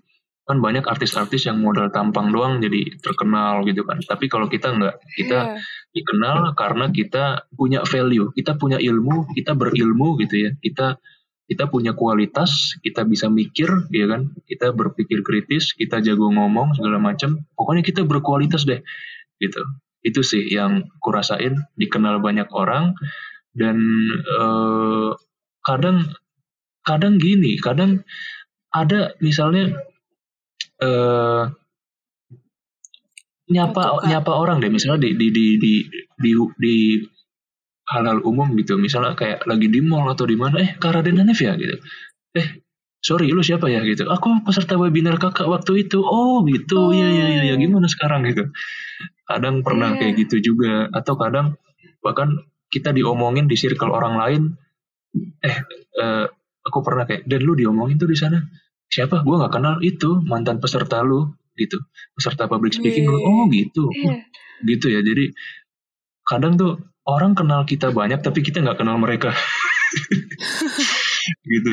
[0.49, 4.01] kan banyak artis-artis yang modal tampang doang jadi terkenal gitu kan.
[4.01, 5.93] Tapi kalau kita nggak kita yeah.
[5.93, 10.51] dikenal karena kita punya value kita punya ilmu kita berilmu gitu ya.
[10.57, 10.97] Kita
[11.45, 14.33] kita punya kualitas kita bisa mikir ya kan.
[14.49, 17.45] Kita berpikir kritis kita jago ngomong segala macam.
[17.53, 18.81] Pokoknya kita berkualitas deh
[19.37, 19.61] gitu.
[20.01, 22.97] Itu sih yang kurasain dikenal banyak orang.
[23.53, 23.77] Dan
[24.17, 25.13] eh,
[25.61, 26.09] kadang
[26.81, 28.01] kadang gini kadang
[28.73, 29.77] ada misalnya
[30.83, 31.43] eh,
[33.49, 34.69] nyapa Betul, nyapa orang deh.
[34.71, 35.73] Misalnya di di di di
[36.21, 36.75] di, di
[37.89, 38.77] hal-hal umum gitu.
[38.77, 41.75] Misalnya kayak lagi di mall atau di mana eh Kak Raden Hanif ya gitu.
[42.37, 42.47] Eh
[43.01, 43.81] sorry lu siapa ya?
[43.81, 44.05] Gitu.
[44.05, 45.99] Aku peserta webinar kakak waktu itu.
[46.05, 46.93] Oh gitu.
[46.93, 48.45] Iya iya iya ya, gimana sekarang gitu.
[49.25, 49.99] Kadang pernah Iya.
[50.05, 50.89] kayak gitu juga.
[50.93, 51.57] Atau kadang
[52.05, 52.37] bahkan
[52.69, 54.41] kita diomongin di circle orang lain.
[55.41, 55.57] Eh
[55.97, 56.25] eh,
[56.61, 58.37] aku pernah kayak dan lu diomongin tuh di sana
[58.89, 59.21] siapa?
[59.23, 59.75] Gua nggak kenal.
[59.79, 61.77] Itu mantan peserta lu gitu.
[62.17, 63.17] Peserta public speaking lu.
[63.17, 63.25] Wih.
[63.25, 63.83] oh gitu.
[63.93, 64.13] Iya.
[64.65, 64.99] gitu ya.
[64.99, 65.31] Jadi
[66.27, 69.31] kadang tuh orang kenal kita banyak tapi kita nggak kenal mereka.
[71.45, 71.71] Gitu.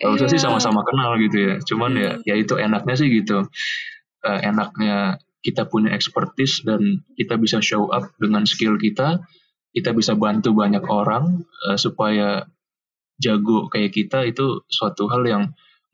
[0.00, 0.46] Kalau saya sih Iya.
[0.48, 1.54] sama-sama kenal gitu ya.
[1.64, 2.22] Cuman ya Hmm.
[2.28, 3.48] ya itu enaknya sih gitu.
[4.24, 9.22] Eh, enaknya kita punya expertise dan kita bisa show up dengan skill kita.
[9.72, 12.44] Kita bisa bantu banyak orang eh, supaya
[13.16, 15.42] jago kayak kita itu suatu hal yang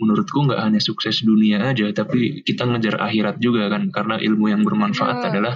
[0.03, 4.67] menurutku nggak hanya sukses dunia aja tapi kita ngejar akhirat juga kan karena ilmu yang
[4.67, 5.29] bermanfaat Iya.
[5.31, 5.55] adalah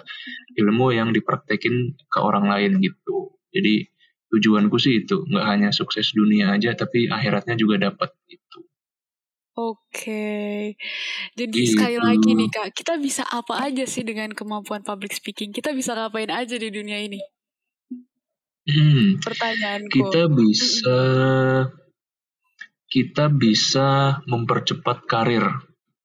[0.55, 1.75] ilmu yang dipraktekin
[2.07, 3.91] ke orang lain gitu jadi
[4.31, 8.63] tujuanku sih itu nggak hanya sukses dunia aja tapi akhiratnya juga dapat gitu
[9.57, 10.77] Oke.
[11.33, 11.73] Jadi Gitu.
[11.73, 15.49] sekali lagi nih Kak, kita bisa apa aja sih dengan kemampuan public speaking?
[15.49, 17.17] Kita bisa ngapain aja di dunia ini?
[18.69, 19.97] Hmm, Pertanyaanku.
[19.97, 20.99] kita bisa
[22.97, 25.45] kita bisa mempercepat karir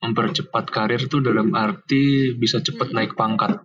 [0.04, 2.97] mempercepat karir tuh dalam arti bisa cepat Mm-mm.
[2.99, 3.63] naik pangkat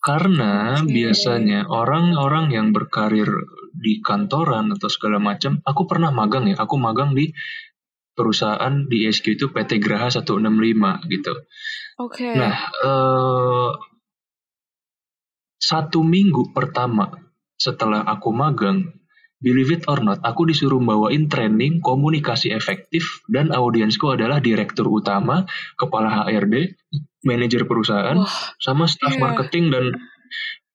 [0.00, 0.88] karena Oke.
[0.88, 3.28] biasanya orang-orang yang berkarir
[3.76, 7.28] di kantoran atau segala macam aku pernah magang ya aku magang di
[8.16, 11.34] perusahaan di SQ itu PT Graha 165 gitu
[11.94, 12.26] Oke.
[12.34, 13.70] Nah, eh,
[15.62, 17.06] satu minggu pertama
[17.54, 18.90] setelah aku magang,
[19.44, 25.44] believe it or not, aku disuruh bawain training komunikasi efektif dan audiensku adalah direktur utama,
[25.76, 26.72] kepala HRD,
[27.28, 29.20] manajer perusahaan, Wah, sama staff iya.
[29.20, 29.84] marketing dan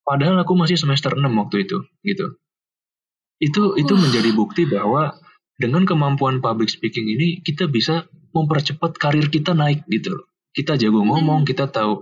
[0.06, 2.38] padahal aku masih semester 6 waktu itu, gitu.
[3.42, 4.02] Itu itu Wah.
[4.06, 5.18] menjadi bukti bahwa
[5.58, 10.26] dengan kemampuan public speaking ini kita bisa mempercepat karir kita naik gitu loh.
[10.54, 11.50] Kita jago ngomong, Hmm.
[11.50, 12.02] kita tahu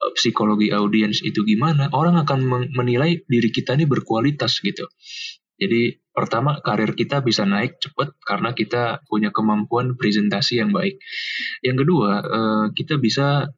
[0.00, 4.88] uh, psikologi audiens itu gimana, orang akan men- menilai diri kita ini berkualitas gitu.
[5.60, 10.98] Jadi pertama karir kita bisa naik cepat karena kita punya kemampuan presentasi yang baik.
[11.64, 13.48] Yang kedua eh, kita bisa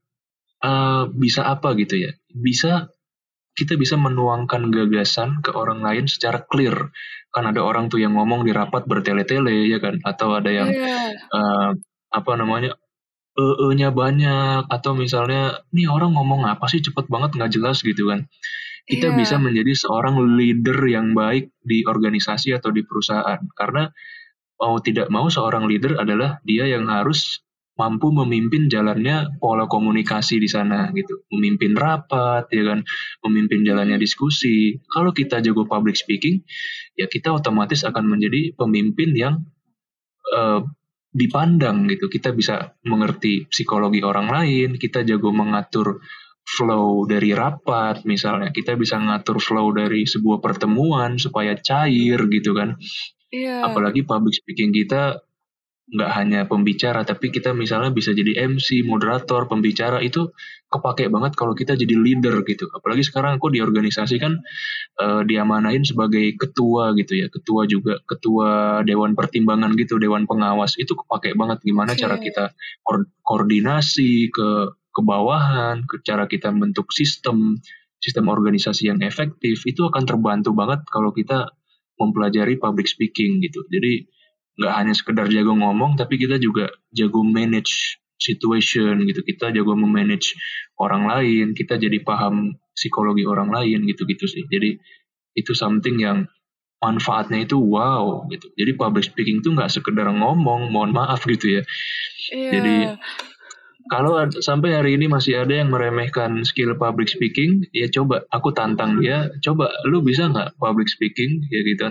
[0.65, 2.12] eh, bisa apa gitu ya?
[2.35, 2.88] Bisa
[3.59, 6.91] kita bisa menuangkan gagasan ke orang lain secara clear.
[7.35, 11.12] Kan ada orang tuh yang ngomong di rapat bertele-tele ya kan, atau ada yang Iya.
[11.17, 11.71] eh,
[12.12, 12.77] apa namanya
[13.38, 13.45] e
[13.79, 18.29] nya banyak atau misalnya nih orang ngomong apa sih cepet banget nggak jelas gitu kan
[18.83, 19.18] kita Iya.
[19.18, 23.38] bisa menjadi seorang leader yang baik di organisasi atau di perusahaan.
[23.55, 23.87] Karena
[24.59, 27.42] mau tidak mau seorang leader adalah dia yang harus
[27.73, 31.25] mampu memimpin jalannya pola komunikasi di sana gitu.
[31.33, 32.85] Memimpin rapat ya kan?
[33.25, 34.77] Memimpin jalannya diskusi.
[34.90, 36.42] Kalau kita jago public speaking
[36.99, 39.35] ya kita otomatis akan menjadi pemimpin yang
[40.37, 40.61] eh,
[41.12, 42.09] dipandang gitu.
[42.09, 46.01] Kita bisa mengerti psikologi orang lain, kita jago mengatur
[46.43, 48.51] flow dari rapat misalnya.
[48.51, 52.77] Kita bisa ngatur flow dari sebuah pertemuan supaya cair gitu kan.
[53.33, 53.65] Iya.
[53.65, 55.23] Apalagi public speaking kita
[55.93, 60.33] nggak hanya pembicara tapi kita misalnya bisa jadi MC, moderator, pembicara itu
[60.73, 62.65] kepake banget kalau kita jadi leader gitu.
[62.73, 64.41] Apalagi sekarang aku di organisasi kan
[65.03, 70.97] eh, diamanain sebagai ketua gitu ya, ketua juga ketua dewan pertimbangan gitu, dewan pengawas itu
[70.97, 72.01] kepake banget gimana Oke.
[72.01, 72.45] cara kita
[72.81, 74.49] kor- koordinasi ke
[74.93, 77.57] ke bawahan, ke cara kita bentuk sistem
[78.03, 81.55] sistem organisasi yang efektif itu akan terbantu banget kalau kita
[81.97, 83.63] mempelajari public speaking gitu.
[83.71, 84.05] Jadi
[84.59, 89.23] nggak hanya sekedar jago ngomong, tapi kita juga jago manage situation gitu.
[89.23, 90.35] Kita jago memanage
[90.79, 94.45] orang lain, kita jadi paham psikologi orang lain gitu-gitu sih.
[94.51, 94.77] Jadi
[95.39, 96.27] itu something yang
[96.83, 98.51] manfaatnya itu wow gitu.
[98.59, 101.63] Jadi public speaking itu nggak sekedar ngomong, mohon maaf gitu ya.
[102.35, 102.51] Iya.
[102.51, 102.77] Jadi
[103.90, 109.03] kalau sampai hari ini masih ada yang meremehkan skill public speaking, ya coba aku tantang
[109.03, 111.90] dia, coba lu bisa nggak public speaking ya gitu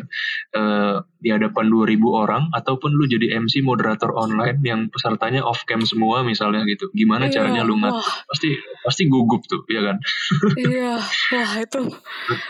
[0.56, 5.84] eh, di hadapan 2000 orang ataupun lu jadi MC moderator online yang pesertanya off cam
[5.86, 6.90] semua misalnya gitu.
[6.96, 7.44] Gimana Iya.
[7.44, 7.78] caranya lu?
[7.78, 7.98] Wah,
[8.30, 9.98] Pasti pasti gugup tuh, ya kan?
[10.70, 10.98] iya.
[11.34, 11.82] Wah, itu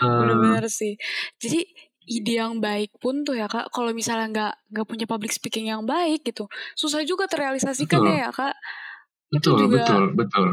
[0.00, 0.96] benar-benar sih.
[1.38, 1.66] Jadi
[2.02, 5.86] ide yang baik pun tuh ya kak, kalau misalnya nggak nggak punya public speaking yang
[5.86, 8.18] baik gitu, susah juga terrealisasikan Betul.
[8.18, 8.56] ya kak.
[9.32, 10.48] Itu betul, juga betul, betul.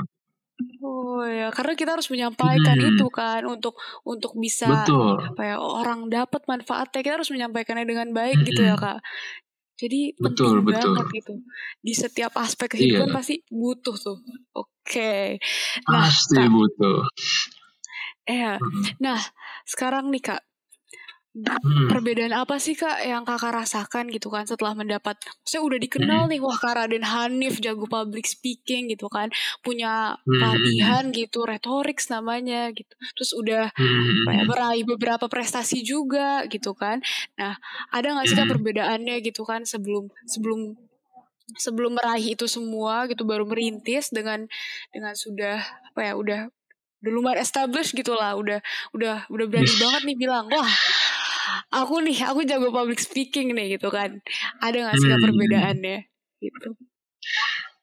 [0.84, 2.90] Oh ya, karena kita harus menyampaikan Hmm.
[2.92, 5.16] itu kan untuk untuk bisa Betul.
[5.32, 8.84] apa ya orang dapat manfaatnya kita harus menyampaikannya dengan baik gitu ya Mm-mm.
[8.84, 9.00] kak.
[9.80, 10.96] Jadi Betul, penting betul.
[10.96, 11.34] banget gitu
[11.80, 13.16] di setiap aspek kehidupan Iya.
[13.16, 14.18] pasti butuh tuh.
[14.56, 15.40] Oke,
[15.88, 16.98] nah Pasti kak, butuh.
[18.28, 18.84] ya, Mm-mm.
[19.00, 19.20] nah
[19.64, 20.42] sekarang nih kak,
[21.46, 21.88] Hmm.
[21.92, 25.16] perbedaan apa sih kak yang kakak rasakan gitu kan setelah mendapat,
[25.48, 26.32] saya udah dikenal Hmm.
[26.36, 29.32] nih, wah kak Raden Hanif jago public speaking gitu kan,
[29.64, 30.40] punya Hmm.
[30.40, 34.24] pelatihan gitu, retorik namanya gitu, terus udah Hmm.
[34.30, 37.00] ya, meraih beberapa prestasi juga gitu kan.
[37.40, 37.56] Nah,
[37.92, 38.54] ada nggak sih kak Hmm.
[38.60, 40.76] perbedaannya gitu kan sebelum sebelum
[41.58, 44.46] sebelum meraih itu semua gitu baru merintis dengan
[44.94, 45.58] dengan sudah
[45.90, 46.42] apa ya udah
[47.00, 48.60] udah lumayan established gitu lah udah
[48.92, 50.68] udah udah berani banget nih bilang wah
[51.70, 54.20] aku nih aku jago public speaking nih gitu kan.
[54.62, 55.24] Ada nggak sih Hmm.
[55.24, 55.98] perbedaannya?
[56.40, 56.70] Gitu.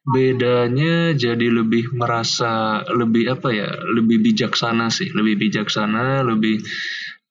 [0.07, 5.11] Bedanya jadi lebih merasa lebih apa ya lebih bijaksana sih.
[5.11, 6.63] Lebih bijaksana lebih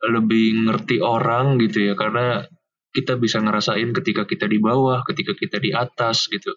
[0.06, 1.94] lebih ngerti orang gitu ya.
[1.96, 2.44] Karena
[2.96, 6.52] kita bisa ngerasain ketika kita di bawah ketika kita di atas gitu.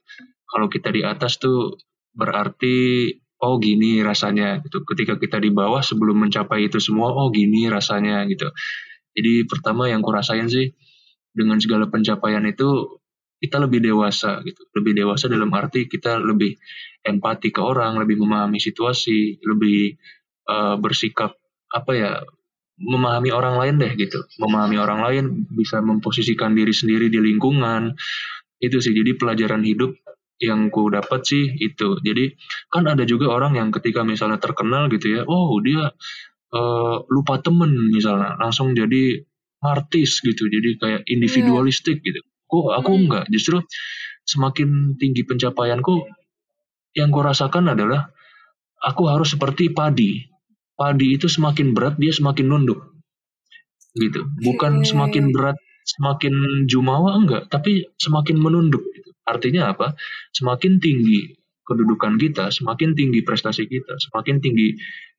[0.48, 1.78] Kalau kita di atas tuh
[2.14, 4.82] berarti oh gini rasanya gitu.
[4.82, 8.50] Ketika kita di bawah sebelum mencapai itu semua oh gini rasanya gitu
[9.18, 10.70] jadi pertama yang kurasain sih
[11.34, 13.02] dengan segala pencapaian itu
[13.42, 14.62] kita lebih dewasa gitu.
[14.78, 16.54] Lebih dewasa dalam arti kita lebih
[17.02, 19.98] empati ke orang lebih memahami situasi lebih
[20.46, 21.34] eh, bersikap
[21.74, 22.12] apa ya
[22.78, 24.22] memahami orang lain deh gitu.
[24.38, 27.98] Memahami orang lain bisa memposisikan diri sendiri di lingkungan
[28.62, 28.94] itu sih.
[28.94, 29.98] Jadi pelajaran hidup
[30.38, 31.98] yang ku dapat sih itu.
[31.98, 32.38] Jadi
[32.70, 35.90] kan ada juga orang yang ketika misalnya terkenal gitu ya oh dia
[36.54, 39.20] eh, lupa temen misalnya langsung jadi
[39.58, 42.20] artis gitu jadi kayak individualistik gitu.
[42.48, 43.02] Kok aku Hmm.
[43.08, 43.58] enggak justru
[44.24, 45.94] semakin tinggi pencapaianku
[46.96, 48.10] yang ku rasakan adalah
[48.82, 50.24] aku harus seperti padi.
[50.78, 52.80] Padi itu semakin berat dia semakin nunduk.
[53.98, 54.20] Gitu.
[54.46, 55.58] Bukan semakin berat
[55.88, 59.10] semakin jumawa enggak tapi semakin menunduk gitu.
[59.26, 59.96] artinya apa?
[60.36, 61.34] Semakin tinggi
[61.68, 64.72] kedudukan kita semakin tinggi prestasi kita semakin tinggi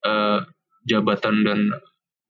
[0.05, 0.39] eh,
[0.87, 1.59] jabatan dan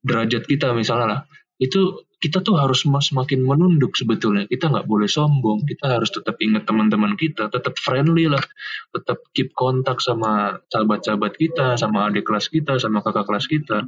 [0.05, 1.21] derajat kita misalnya lah
[1.59, 4.43] itu kita tuh harus sem- semakin menunduk sebetulnya.
[4.47, 8.43] Kita nggak boleh sombong kita harus tetap ingat teman-teman kita tetap friendly lah
[8.91, 13.87] tetap keep kontak sama sahabat-sahabat kita sama adik kelas kita sama kakak kelas kita.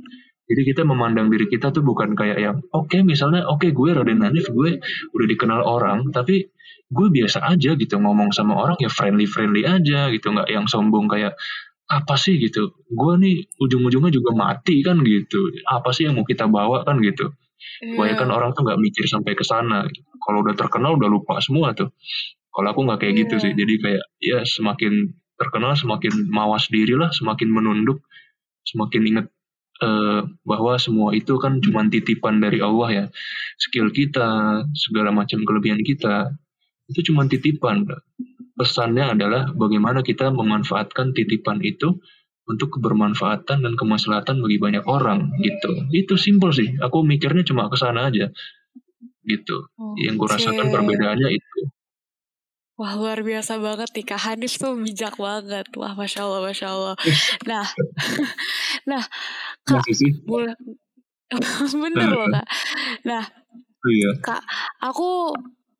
[0.51, 4.51] Jadi kita memandang diri kita tuh bukan kayak yang oke misalnya oke gue Raden Hanif
[4.51, 4.79] gue
[5.15, 6.51] udah dikenal orang tapi
[6.91, 11.07] gue biasa aja gitu ngomong sama orang ya friendly friendly aja gitu nggak yang sombong
[11.07, 11.39] kayak
[11.91, 12.71] apa sih gitu?
[12.87, 15.51] Gue nih ujung-ujungnya juga mati kan gitu.
[15.67, 17.35] Apa sih yang mau kita bawa kan gitu?
[17.81, 18.35] Kebanyakan Iya.
[18.35, 19.83] orang tuh nggak mikir sampai ke sana.
[20.23, 21.91] Kalau udah terkenal udah lupa semua tuh.
[22.51, 23.43] Kalau aku nggak kayak gitu Iya.
[23.43, 23.51] sih.
[23.53, 24.93] Jadi kayak ya semakin
[25.35, 27.99] terkenal semakin mawas diri lah semakin menunduk
[28.61, 29.27] semakin ingat
[29.81, 33.05] eh, bahwa semua itu kan cuma titipan dari Allah ya.
[33.57, 36.29] Skill kita segala macam kelebihan kita
[36.85, 37.87] itu cuma titipan
[38.61, 41.97] pesannya adalah bagaimana kita memanfaatkan titipan itu
[42.45, 45.89] untuk kebermanfaatan dan kemaslahatan bagi banyak orang gitu.
[45.89, 46.77] Itu simpel sih.
[46.77, 48.29] Aku mikirnya cuma ke sana aja
[49.25, 49.57] gitu.
[49.97, 51.59] Yang gue rasakan perbedaannya itu.
[52.77, 55.69] Wah luar biasa banget nih Kak Hanif tuh bijak banget.
[55.77, 56.95] Wah Masya Allah, Masya Allah.
[57.45, 57.65] Nah,
[58.89, 59.03] nah
[59.65, 59.85] Kak,
[60.25, 60.57] boleh,
[61.85, 62.47] bener loh Kak.
[63.05, 63.23] Nah
[63.85, 64.11] iya.
[64.21, 64.41] Kak,
[64.81, 65.29] aku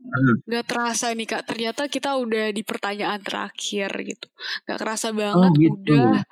[0.01, 0.41] Hmm.
[0.49, 4.27] gak terasa nih Kak, ternyata kita udah di pertanyaan terakhir gitu.
[4.67, 6.25] Gak kerasa oh banget gitu udah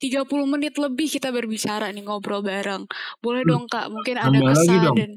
[0.00, 2.88] 30 menit lebih kita berbicara nih ngobrol bareng.
[3.20, 5.10] Boleh Hmm, dong Kak, mungkin ada tambah kesan dong dan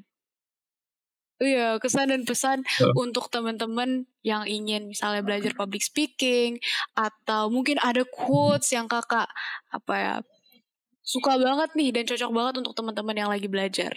[1.43, 6.55] Iya, kesan dan pesan Oh, untuk teman-teman yang ingin misalnya belajar public speaking
[6.95, 9.27] atau mungkin ada quotes yang kakak
[9.73, 10.15] apa ya
[11.03, 13.91] suka banget nih dan cocok banget untuk teman-teman yang lagi belajar.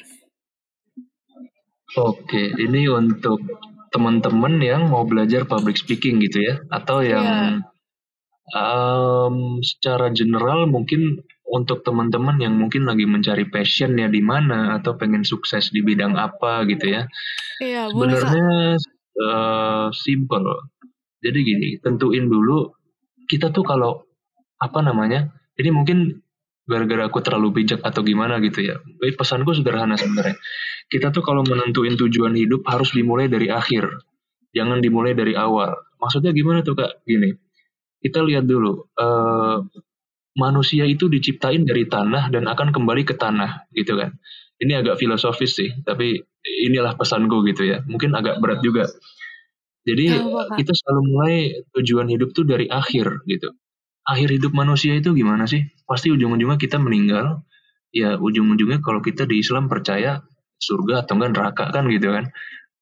[1.95, 3.39] Oke ini untuk
[3.95, 7.31] teman-teman yang mau belajar public speaking gitu ya atau Iya, yang
[8.53, 15.23] em, secara general mungkin untuk teman-teman yang mungkin lagi mencari passionnya di mana atau pengen
[15.23, 17.03] sukses di bidang apa gitu ya.
[17.63, 18.77] Iya sebenarnya
[19.17, 20.51] eh, simple.
[21.23, 22.75] Jadi gini tentuin dulu
[23.31, 24.03] kita tuh kalau
[24.59, 25.99] apa namanya ini mungkin
[26.67, 28.77] gara-gara aku terlalu bijak atau gimana gitu ya.
[28.83, 30.35] Tapi pesanku sederhana sebenarnya.
[30.91, 33.87] Kita tuh kalau menentuin tujuan hidup harus dimulai dari akhir.
[34.51, 35.73] Jangan dimulai dari awal.
[36.03, 37.07] Maksudnya gimana tuh kak?
[37.07, 37.31] Gini.
[38.03, 39.59] Kita lihat dulu eh,
[40.37, 44.19] manusia itu diciptain dari tanah dan akan kembali ke tanah gitu kan.
[44.59, 46.19] Ini agak filosofis sih tapi
[46.67, 47.87] inilah pesanku gitu ya.
[47.87, 48.91] Mungkin agak berat juga.
[49.87, 50.19] Jadi
[50.59, 51.37] kita selalu mulai
[51.79, 53.55] tujuan hidup tuh dari akhir gitu
[54.07, 55.67] akhir hidup manusia itu gimana sih?
[55.85, 57.43] Pasti ujung-ujungnya kita meninggal.
[57.91, 60.23] Ya ujung-ujungnya kalau kita di Islam percaya
[60.63, 62.31] surga atau enggak neraka kan gitu kan.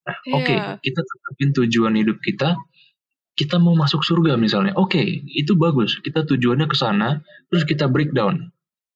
[0.05, 0.35] Nah, Iya.
[0.37, 0.55] oke,
[0.85, 2.61] kita tetapin tujuan hidup kita.
[3.35, 4.77] Kita mau masuk surga misalnya.
[4.79, 5.99] Oke, itu bagus.
[5.99, 7.19] Kita tujuannya ke sana,
[7.51, 8.53] terus kita breakdown.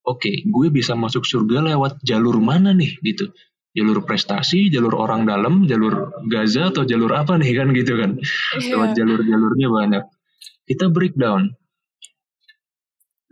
[0.06, 3.34] Oke, gue bisa masuk surga lewat jalur mana nih gitu.
[3.74, 8.10] Jalur prestasi, jalur orang dalam, jalur Gaza atau jalur apa nih kan gitu kan.
[8.62, 8.96] Lewat Iya.
[9.04, 10.04] jalur-jalurnya banyak.
[10.70, 11.50] Kita breakdown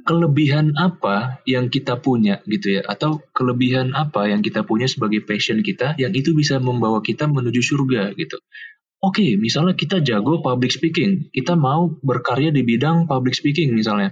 [0.05, 5.65] kelebihan apa yang kita punya gitu ya atau kelebihan apa yang kita punya sebagai passion
[5.65, 8.37] kita yang itu bisa membawa kita menuju surga gitu.
[9.05, 14.11] Oke, misalnya kita jago public speaking, kita mau berkarya di bidang public speaking misalnya.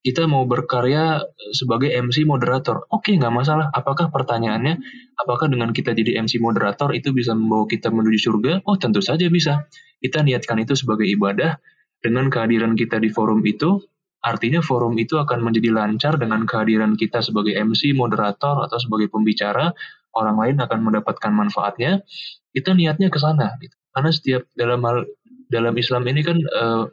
[0.00, 1.20] Kita mau berkarya
[1.52, 2.88] sebagai MC moderator.
[2.88, 3.68] Oke, nggak masalah.
[3.68, 4.80] Apakah pertanyaannya,
[5.20, 8.52] apakah dengan kita jadi MC moderator itu bisa membawa kita menuju surga?
[8.64, 9.68] Oh, tentu saja bisa.
[10.00, 11.60] Kita niatkan itu sebagai ibadah.
[12.00, 13.76] Dengan kehadiran kita di forum itu,
[14.20, 19.72] artinya forum itu akan menjadi lancar dengan kehadiran kita sebagai MC, moderator, atau sebagai pembicara.
[20.10, 22.02] Orang lain akan mendapatkan manfaatnya.
[22.50, 23.56] Kita niatnya ke sana.
[23.62, 23.72] Gitu.
[23.94, 25.06] Karena setiap dalam hal
[25.50, 26.84] dalam Islam ini kan uh,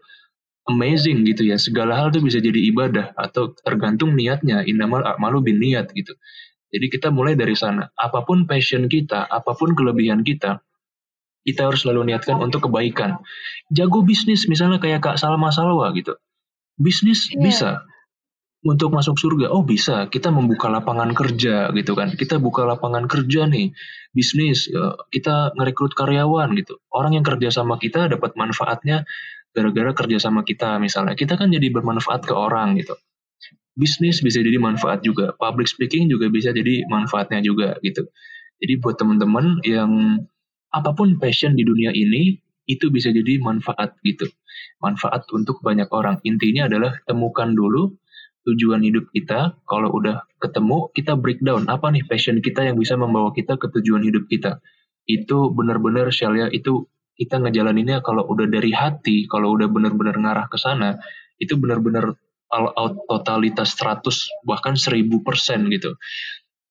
[0.69, 1.57] amazing gitu ya.
[1.57, 4.63] Segala hal tuh bisa jadi ibadah atau tergantung niatnya.
[4.63, 6.13] Innamal a'malu bin niat gitu.
[6.67, 7.87] Jadi kita mulai dari sana.
[7.95, 10.59] Apa pun passion kita, apa pun kelebihan kita,
[11.47, 13.23] kita harus selalu niatkan untuk kebaikan.
[13.71, 16.19] Jago bisnis misalnya kayak Kak Salma Salwa gitu.
[16.77, 17.41] Bisnis Iya.
[17.41, 17.71] bisa
[18.65, 19.53] untuk masuk surga.
[19.53, 22.13] Oh bisa, kita membuka lapangan kerja gitu kan.
[22.13, 23.73] Kita buka lapangan kerja nih,
[24.11, 26.81] bisnis, ya, kita ngerekrut karyawan gitu.
[26.89, 29.05] Orang yang kerja sama kita dapat manfaatnya
[29.55, 31.17] gara-gara kerja sama kita misalnya.
[31.17, 32.97] Kita kan jadi bermanfaat ke orang gitu.
[33.77, 38.09] Bisnis bisa jadi manfaat juga, public speaking juga bisa jadi manfaatnya juga gitu.
[38.57, 40.25] Jadi buat teman-teman yang
[40.73, 44.27] apa pun passion di dunia ini itu bisa jadi manfaat gitu.
[44.83, 46.19] Manfaat untuk banyak orang.
[46.27, 47.95] Intinya adalah temukan dulu
[48.47, 49.55] tujuan hidup kita.
[49.63, 54.03] Kalau udah ketemu, kita breakdown apa nih passion kita yang bisa membawa kita ke tujuan
[54.03, 54.59] hidup kita.
[55.07, 56.85] Itu benar-benar Shalia itu
[57.17, 61.01] kita ngejalaninnya kalau udah dari hati, kalau udah benar-benar ngarah ke sana,
[61.41, 62.13] itu benar-benar
[62.53, 65.03] all out totalitas 100 bahkan 1000%
[65.73, 65.91] gitu.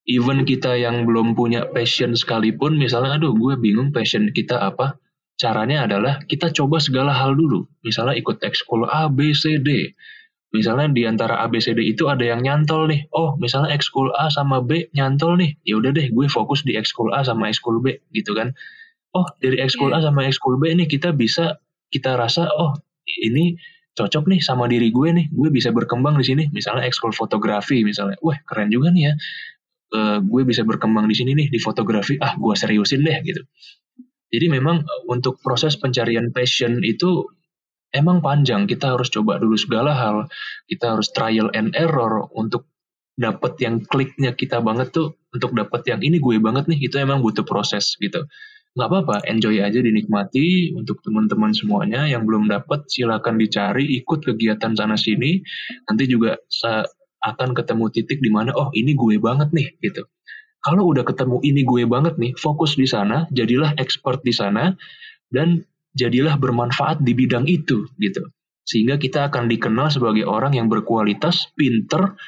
[0.06, 4.94] Even kita yang belum punya passion sekalipun, misalnya aduh gue bingung passion kita apa,
[5.36, 7.68] caranya adalah kita coba segala hal dulu.
[7.84, 9.92] Misalnya ikut ekskul A, B, C, D.
[10.56, 13.12] Misalnya di antara A, B, C, D itu ada yang nyantol nih.
[13.12, 15.60] Oh, misalnya ekskul A sama B nyantol nih.
[15.68, 18.56] Ya udah deh, gue fokus di ekskul A sama ekskul B gitu kan.
[19.12, 21.60] Oh, dari ekskul A sama ekskul B nih kita bisa
[21.92, 22.76] kita rasa oh
[23.06, 23.56] ini
[23.96, 25.26] cocok nih sama diri gue nih.
[25.28, 26.48] Gue bisa berkembang di sini.
[26.48, 28.16] Misalnya ekskul fotografi misalnya.
[28.24, 29.14] Wah, keren juga nih ya.
[29.86, 32.16] Uh, gue bisa berkembang di sini nih di fotografi.
[32.16, 33.44] Ah, gue seriusin deh gitu.
[34.32, 37.26] Jadi memang untuk proses pencarian passion itu
[37.94, 38.66] emang panjang.
[38.66, 40.26] Kita harus coba dulu segala hal.
[40.66, 42.66] Kita harus trial and error untuk
[43.16, 45.14] dapat yang kliknya kita banget tuh.
[45.30, 46.90] Untuk dapat yang ini gue banget nih.
[46.90, 48.26] Itu emang butuh proses gitu.
[48.76, 50.74] Nggak apa-apa, enjoy aja dinikmati.
[50.76, 55.40] Untuk teman-teman semuanya yang belum dapat silakan dicari, ikut kegiatan sana sini.
[55.88, 56.36] Nanti juga
[57.24, 60.04] akan ketemu titik di mana oh ini gue banget nih gitu.
[60.66, 64.74] Kalau udah ketemu ini gue banget nih, fokus di sana, jadilah expert di sana
[65.30, 65.62] dan
[65.94, 68.26] jadilah bermanfaat di bidang itu gitu.
[68.66, 72.18] Sehingga kita akan dikenal sebagai orang yang berkualitas, pinter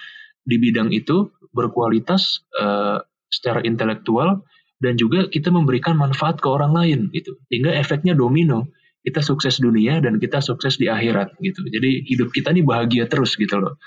[0.46, 4.46] di bidang itu, berkualitas uh, secara intelektual
[4.78, 7.34] dan juga kita memberikan manfaat ke orang lain gitu.
[7.50, 8.70] Sehingga efeknya domino.
[8.98, 11.64] Kita sukses dunia dan kita sukses di akhirat gitu.
[11.70, 13.80] Jadi hidup kita ini bahagia terus gitu loh.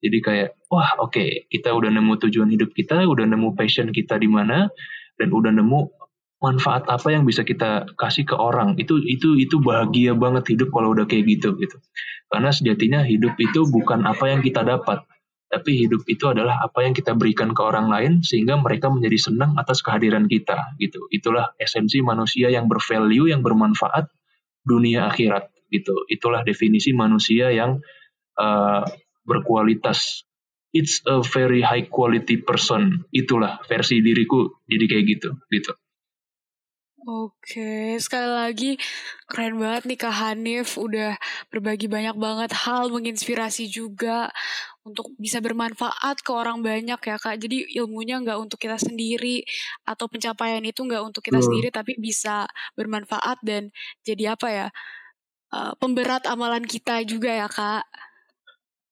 [0.00, 4.16] Jadi kayak, wah oke, okay, kita udah nemu tujuan hidup kita, udah nemu passion kita
[4.16, 4.72] di mana,
[5.20, 5.80] dan udah nemu
[6.40, 8.80] manfaat apa yang bisa kita kasih ke orang.
[8.80, 11.76] Itu itu itu bahagia banget hidup kalau udah kayak gitu gitu.
[12.32, 15.04] Karena sejatinya hidup itu bukan apa yang kita dapat,
[15.52, 19.58] tapi hidup itu adalah apa yang kita berikan ke orang lain sehingga mereka menjadi senang
[19.60, 21.04] atas kehadiran kita gitu.
[21.12, 24.08] Itulah esensi manusia yang bervalue, yang bermanfaat
[24.64, 26.08] dunia akhirat gitu.
[26.08, 27.84] Itulah definisi manusia yang
[28.40, 28.86] uh,
[29.26, 30.24] berkualitas.
[30.70, 33.04] It's a very high quality person.
[33.10, 34.62] Itulah versi diriku.
[34.70, 35.72] Jadi kayak gitu, gitu.
[37.00, 38.70] Oke, sekali lagi
[39.24, 41.16] keren banget nih Kak Hanif udah
[41.48, 44.28] berbagi banyak banget hal menginspirasi juga
[44.84, 47.40] untuk bisa bermanfaat ke orang banyak ya Kak.
[47.40, 49.40] Jadi ilmunya nggak untuk kita sendiri
[49.88, 51.48] atau pencapaian itu nggak untuk kita Betul.
[51.48, 52.44] sendiri tapi bisa
[52.76, 53.72] bermanfaat dan
[54.04, 54.66] jadi apa ya
[55.56, 57.84] uh, pemberat amalan kita juga ya Kak.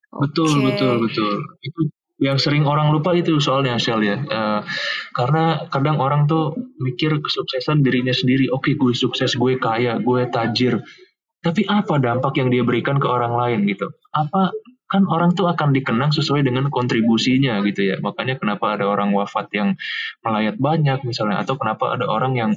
[0.09, 0.65] Betul, Oke.
[0.73, 1.33] betul, betul.
[1.61, 1.81] Itu
[2.19, 4.17] yang sering orang lupa itu soalnya Shell ya.
[4.19, 4.61] Eh,
[5.15, 8.51] karena kadang orang tuh mikir kesuksesan dirinya sendiri.
[8.51, 10.83] Oke, gue sukses, gue kaya, gue tajir.
[11.39, 13.95] Tapi apa dampak yang dia berikan ke orang lain gitu?
[14.11, 14.51] Apa
[14.89, 17.97] kan orang tuh akan dikenang sesuai dengan kontribusinya gitu ya.
[18.03, 19.79] Makanya kenapa ada orang wafat yang
[20.25, 22.51] melayat banyak misalnya atau kenapa ada orang yang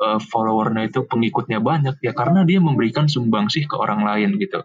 [0.00, 4.64] uh, followernya itu pengikutnya banyak ya karena dia memberikan sumbangsih ke orang lain gitu.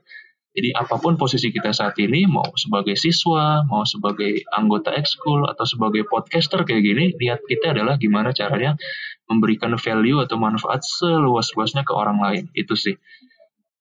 [0.51, 5.63] Jadi apa pun posisi kita saat ini, mau sebagai siswa, mau sebagai anggota ekskul, atau
[5.63, 8.75] sebagai podcaster kayak gini, lihat kita adalah gimana caranya
[9.31, 12.43] memberikan value atau manfaat seluas-luasnya ke orang lain.
[12.51, 12.99] Itu sih.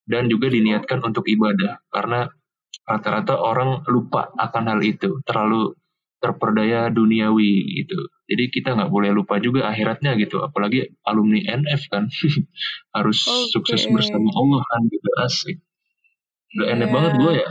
[0.07, 1.83] Dan juga diniatkan untuk ibadah.
[1.91, 2.31] Karena
[2.87, 5.19] rata-rata orang lupa akan hal itu.
[5.27, 5.75] Terlalu
[6.23, 7.99] terperdaya duniawi gitu.
[8.31, 10.39] Jadi kita nggak boleh lupa juga akhiratnya gitu.
[10.39, 12.07] Apalagi alumni NF kan.
[12.95, 13.59] Harus okay.
[13.59, 15.11] sukses bersama Allah kan gitu.
[15.19, 15.59] Asik.
[16.51, 16.75] Udah yeah.
[16.75, 17.47] enak banget gue ya.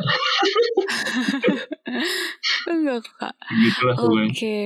[2.72, 3.36] Enggak kak.
[3.48, 4.28] Gitulah Oke.
[4.36, 4.66] Okay.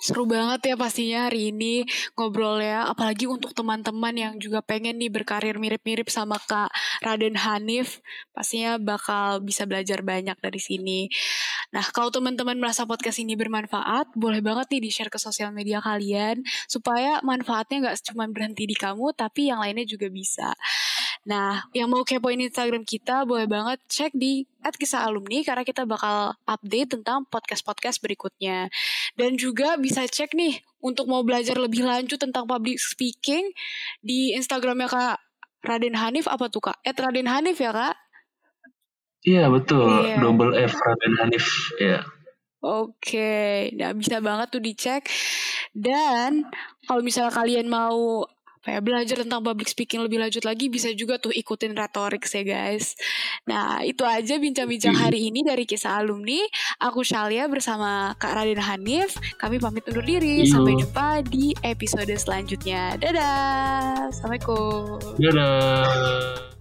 [0.00, 1.84] Seru banget ya pastinya hari ini
[2.16, 2.88] ngobrol ya.
[2.88, 6.72] Apalagi untuk teman-teman yang juga pengen nih berkarir mirip-mirip sama Kak
[7.04, 8.00] Raden Hanif.
[8.32, 11.12] Pastinya bakal bisa belajar banyak dari sini.
[11.76, 16.40] Nah, kalau teman-teman merasa podcast ini bermanfaat, boleh banget nih di-share ke sosial media kalian.
[16.64, 20.56] Supaya manfaatnya nggak cuma berhenti di kamu, tapi yang lainnya juga bisa.
[21.20, 25.84] Nah, yang mau kepoin Instagram kita boleh banget cek di at kisah alumni karena kita
[25.84, 28.72] bakal update tentang podcast-podcast berikutnya.
[29.20, 33.52] Dan juga bisa cek nih untuk mau belajar lebih lanjut tentang public speaking
[34.00, 35.16] di Instagramnya Kak
[35.60, 36.80] Raden Hanif apa tuh Kak?
[36.80, 37.96] At Raden Hanif ya Kak?
[39.20, 40.16] Iya betul, yeah.
[40.16, 41.46] double F Raden Hanif
[41.76, 42.00] ya.
[42.60, 45.04] Oke, nah bisa banget tuh dicek.
[45.72, 46.44] Dan
[46.84, 48.24] kalau misalnya kalian mau
[48.60, 52.94] kayak belajar tentang public speaking lebih lanjut lagi bisa juga tuh ikutin retorik ya guys.
[53.48, 56.40] Nah itu aja bincang-bincang hari ini dari kisah alumni.
[56.80, 59.16] Aku Shalia bersama Kak Raden Hanif.
[59.40, 60.44] Kami pamit undur diri.
[60.44, 60.60] Iyo.
[60.60, 63.00] Sampai jumpa di episode selanjutnya.
[63.00, 64.12] Dadah.
[64.12, 65.00] Assalamualaikum.
[65.16, 66.59] Dadah.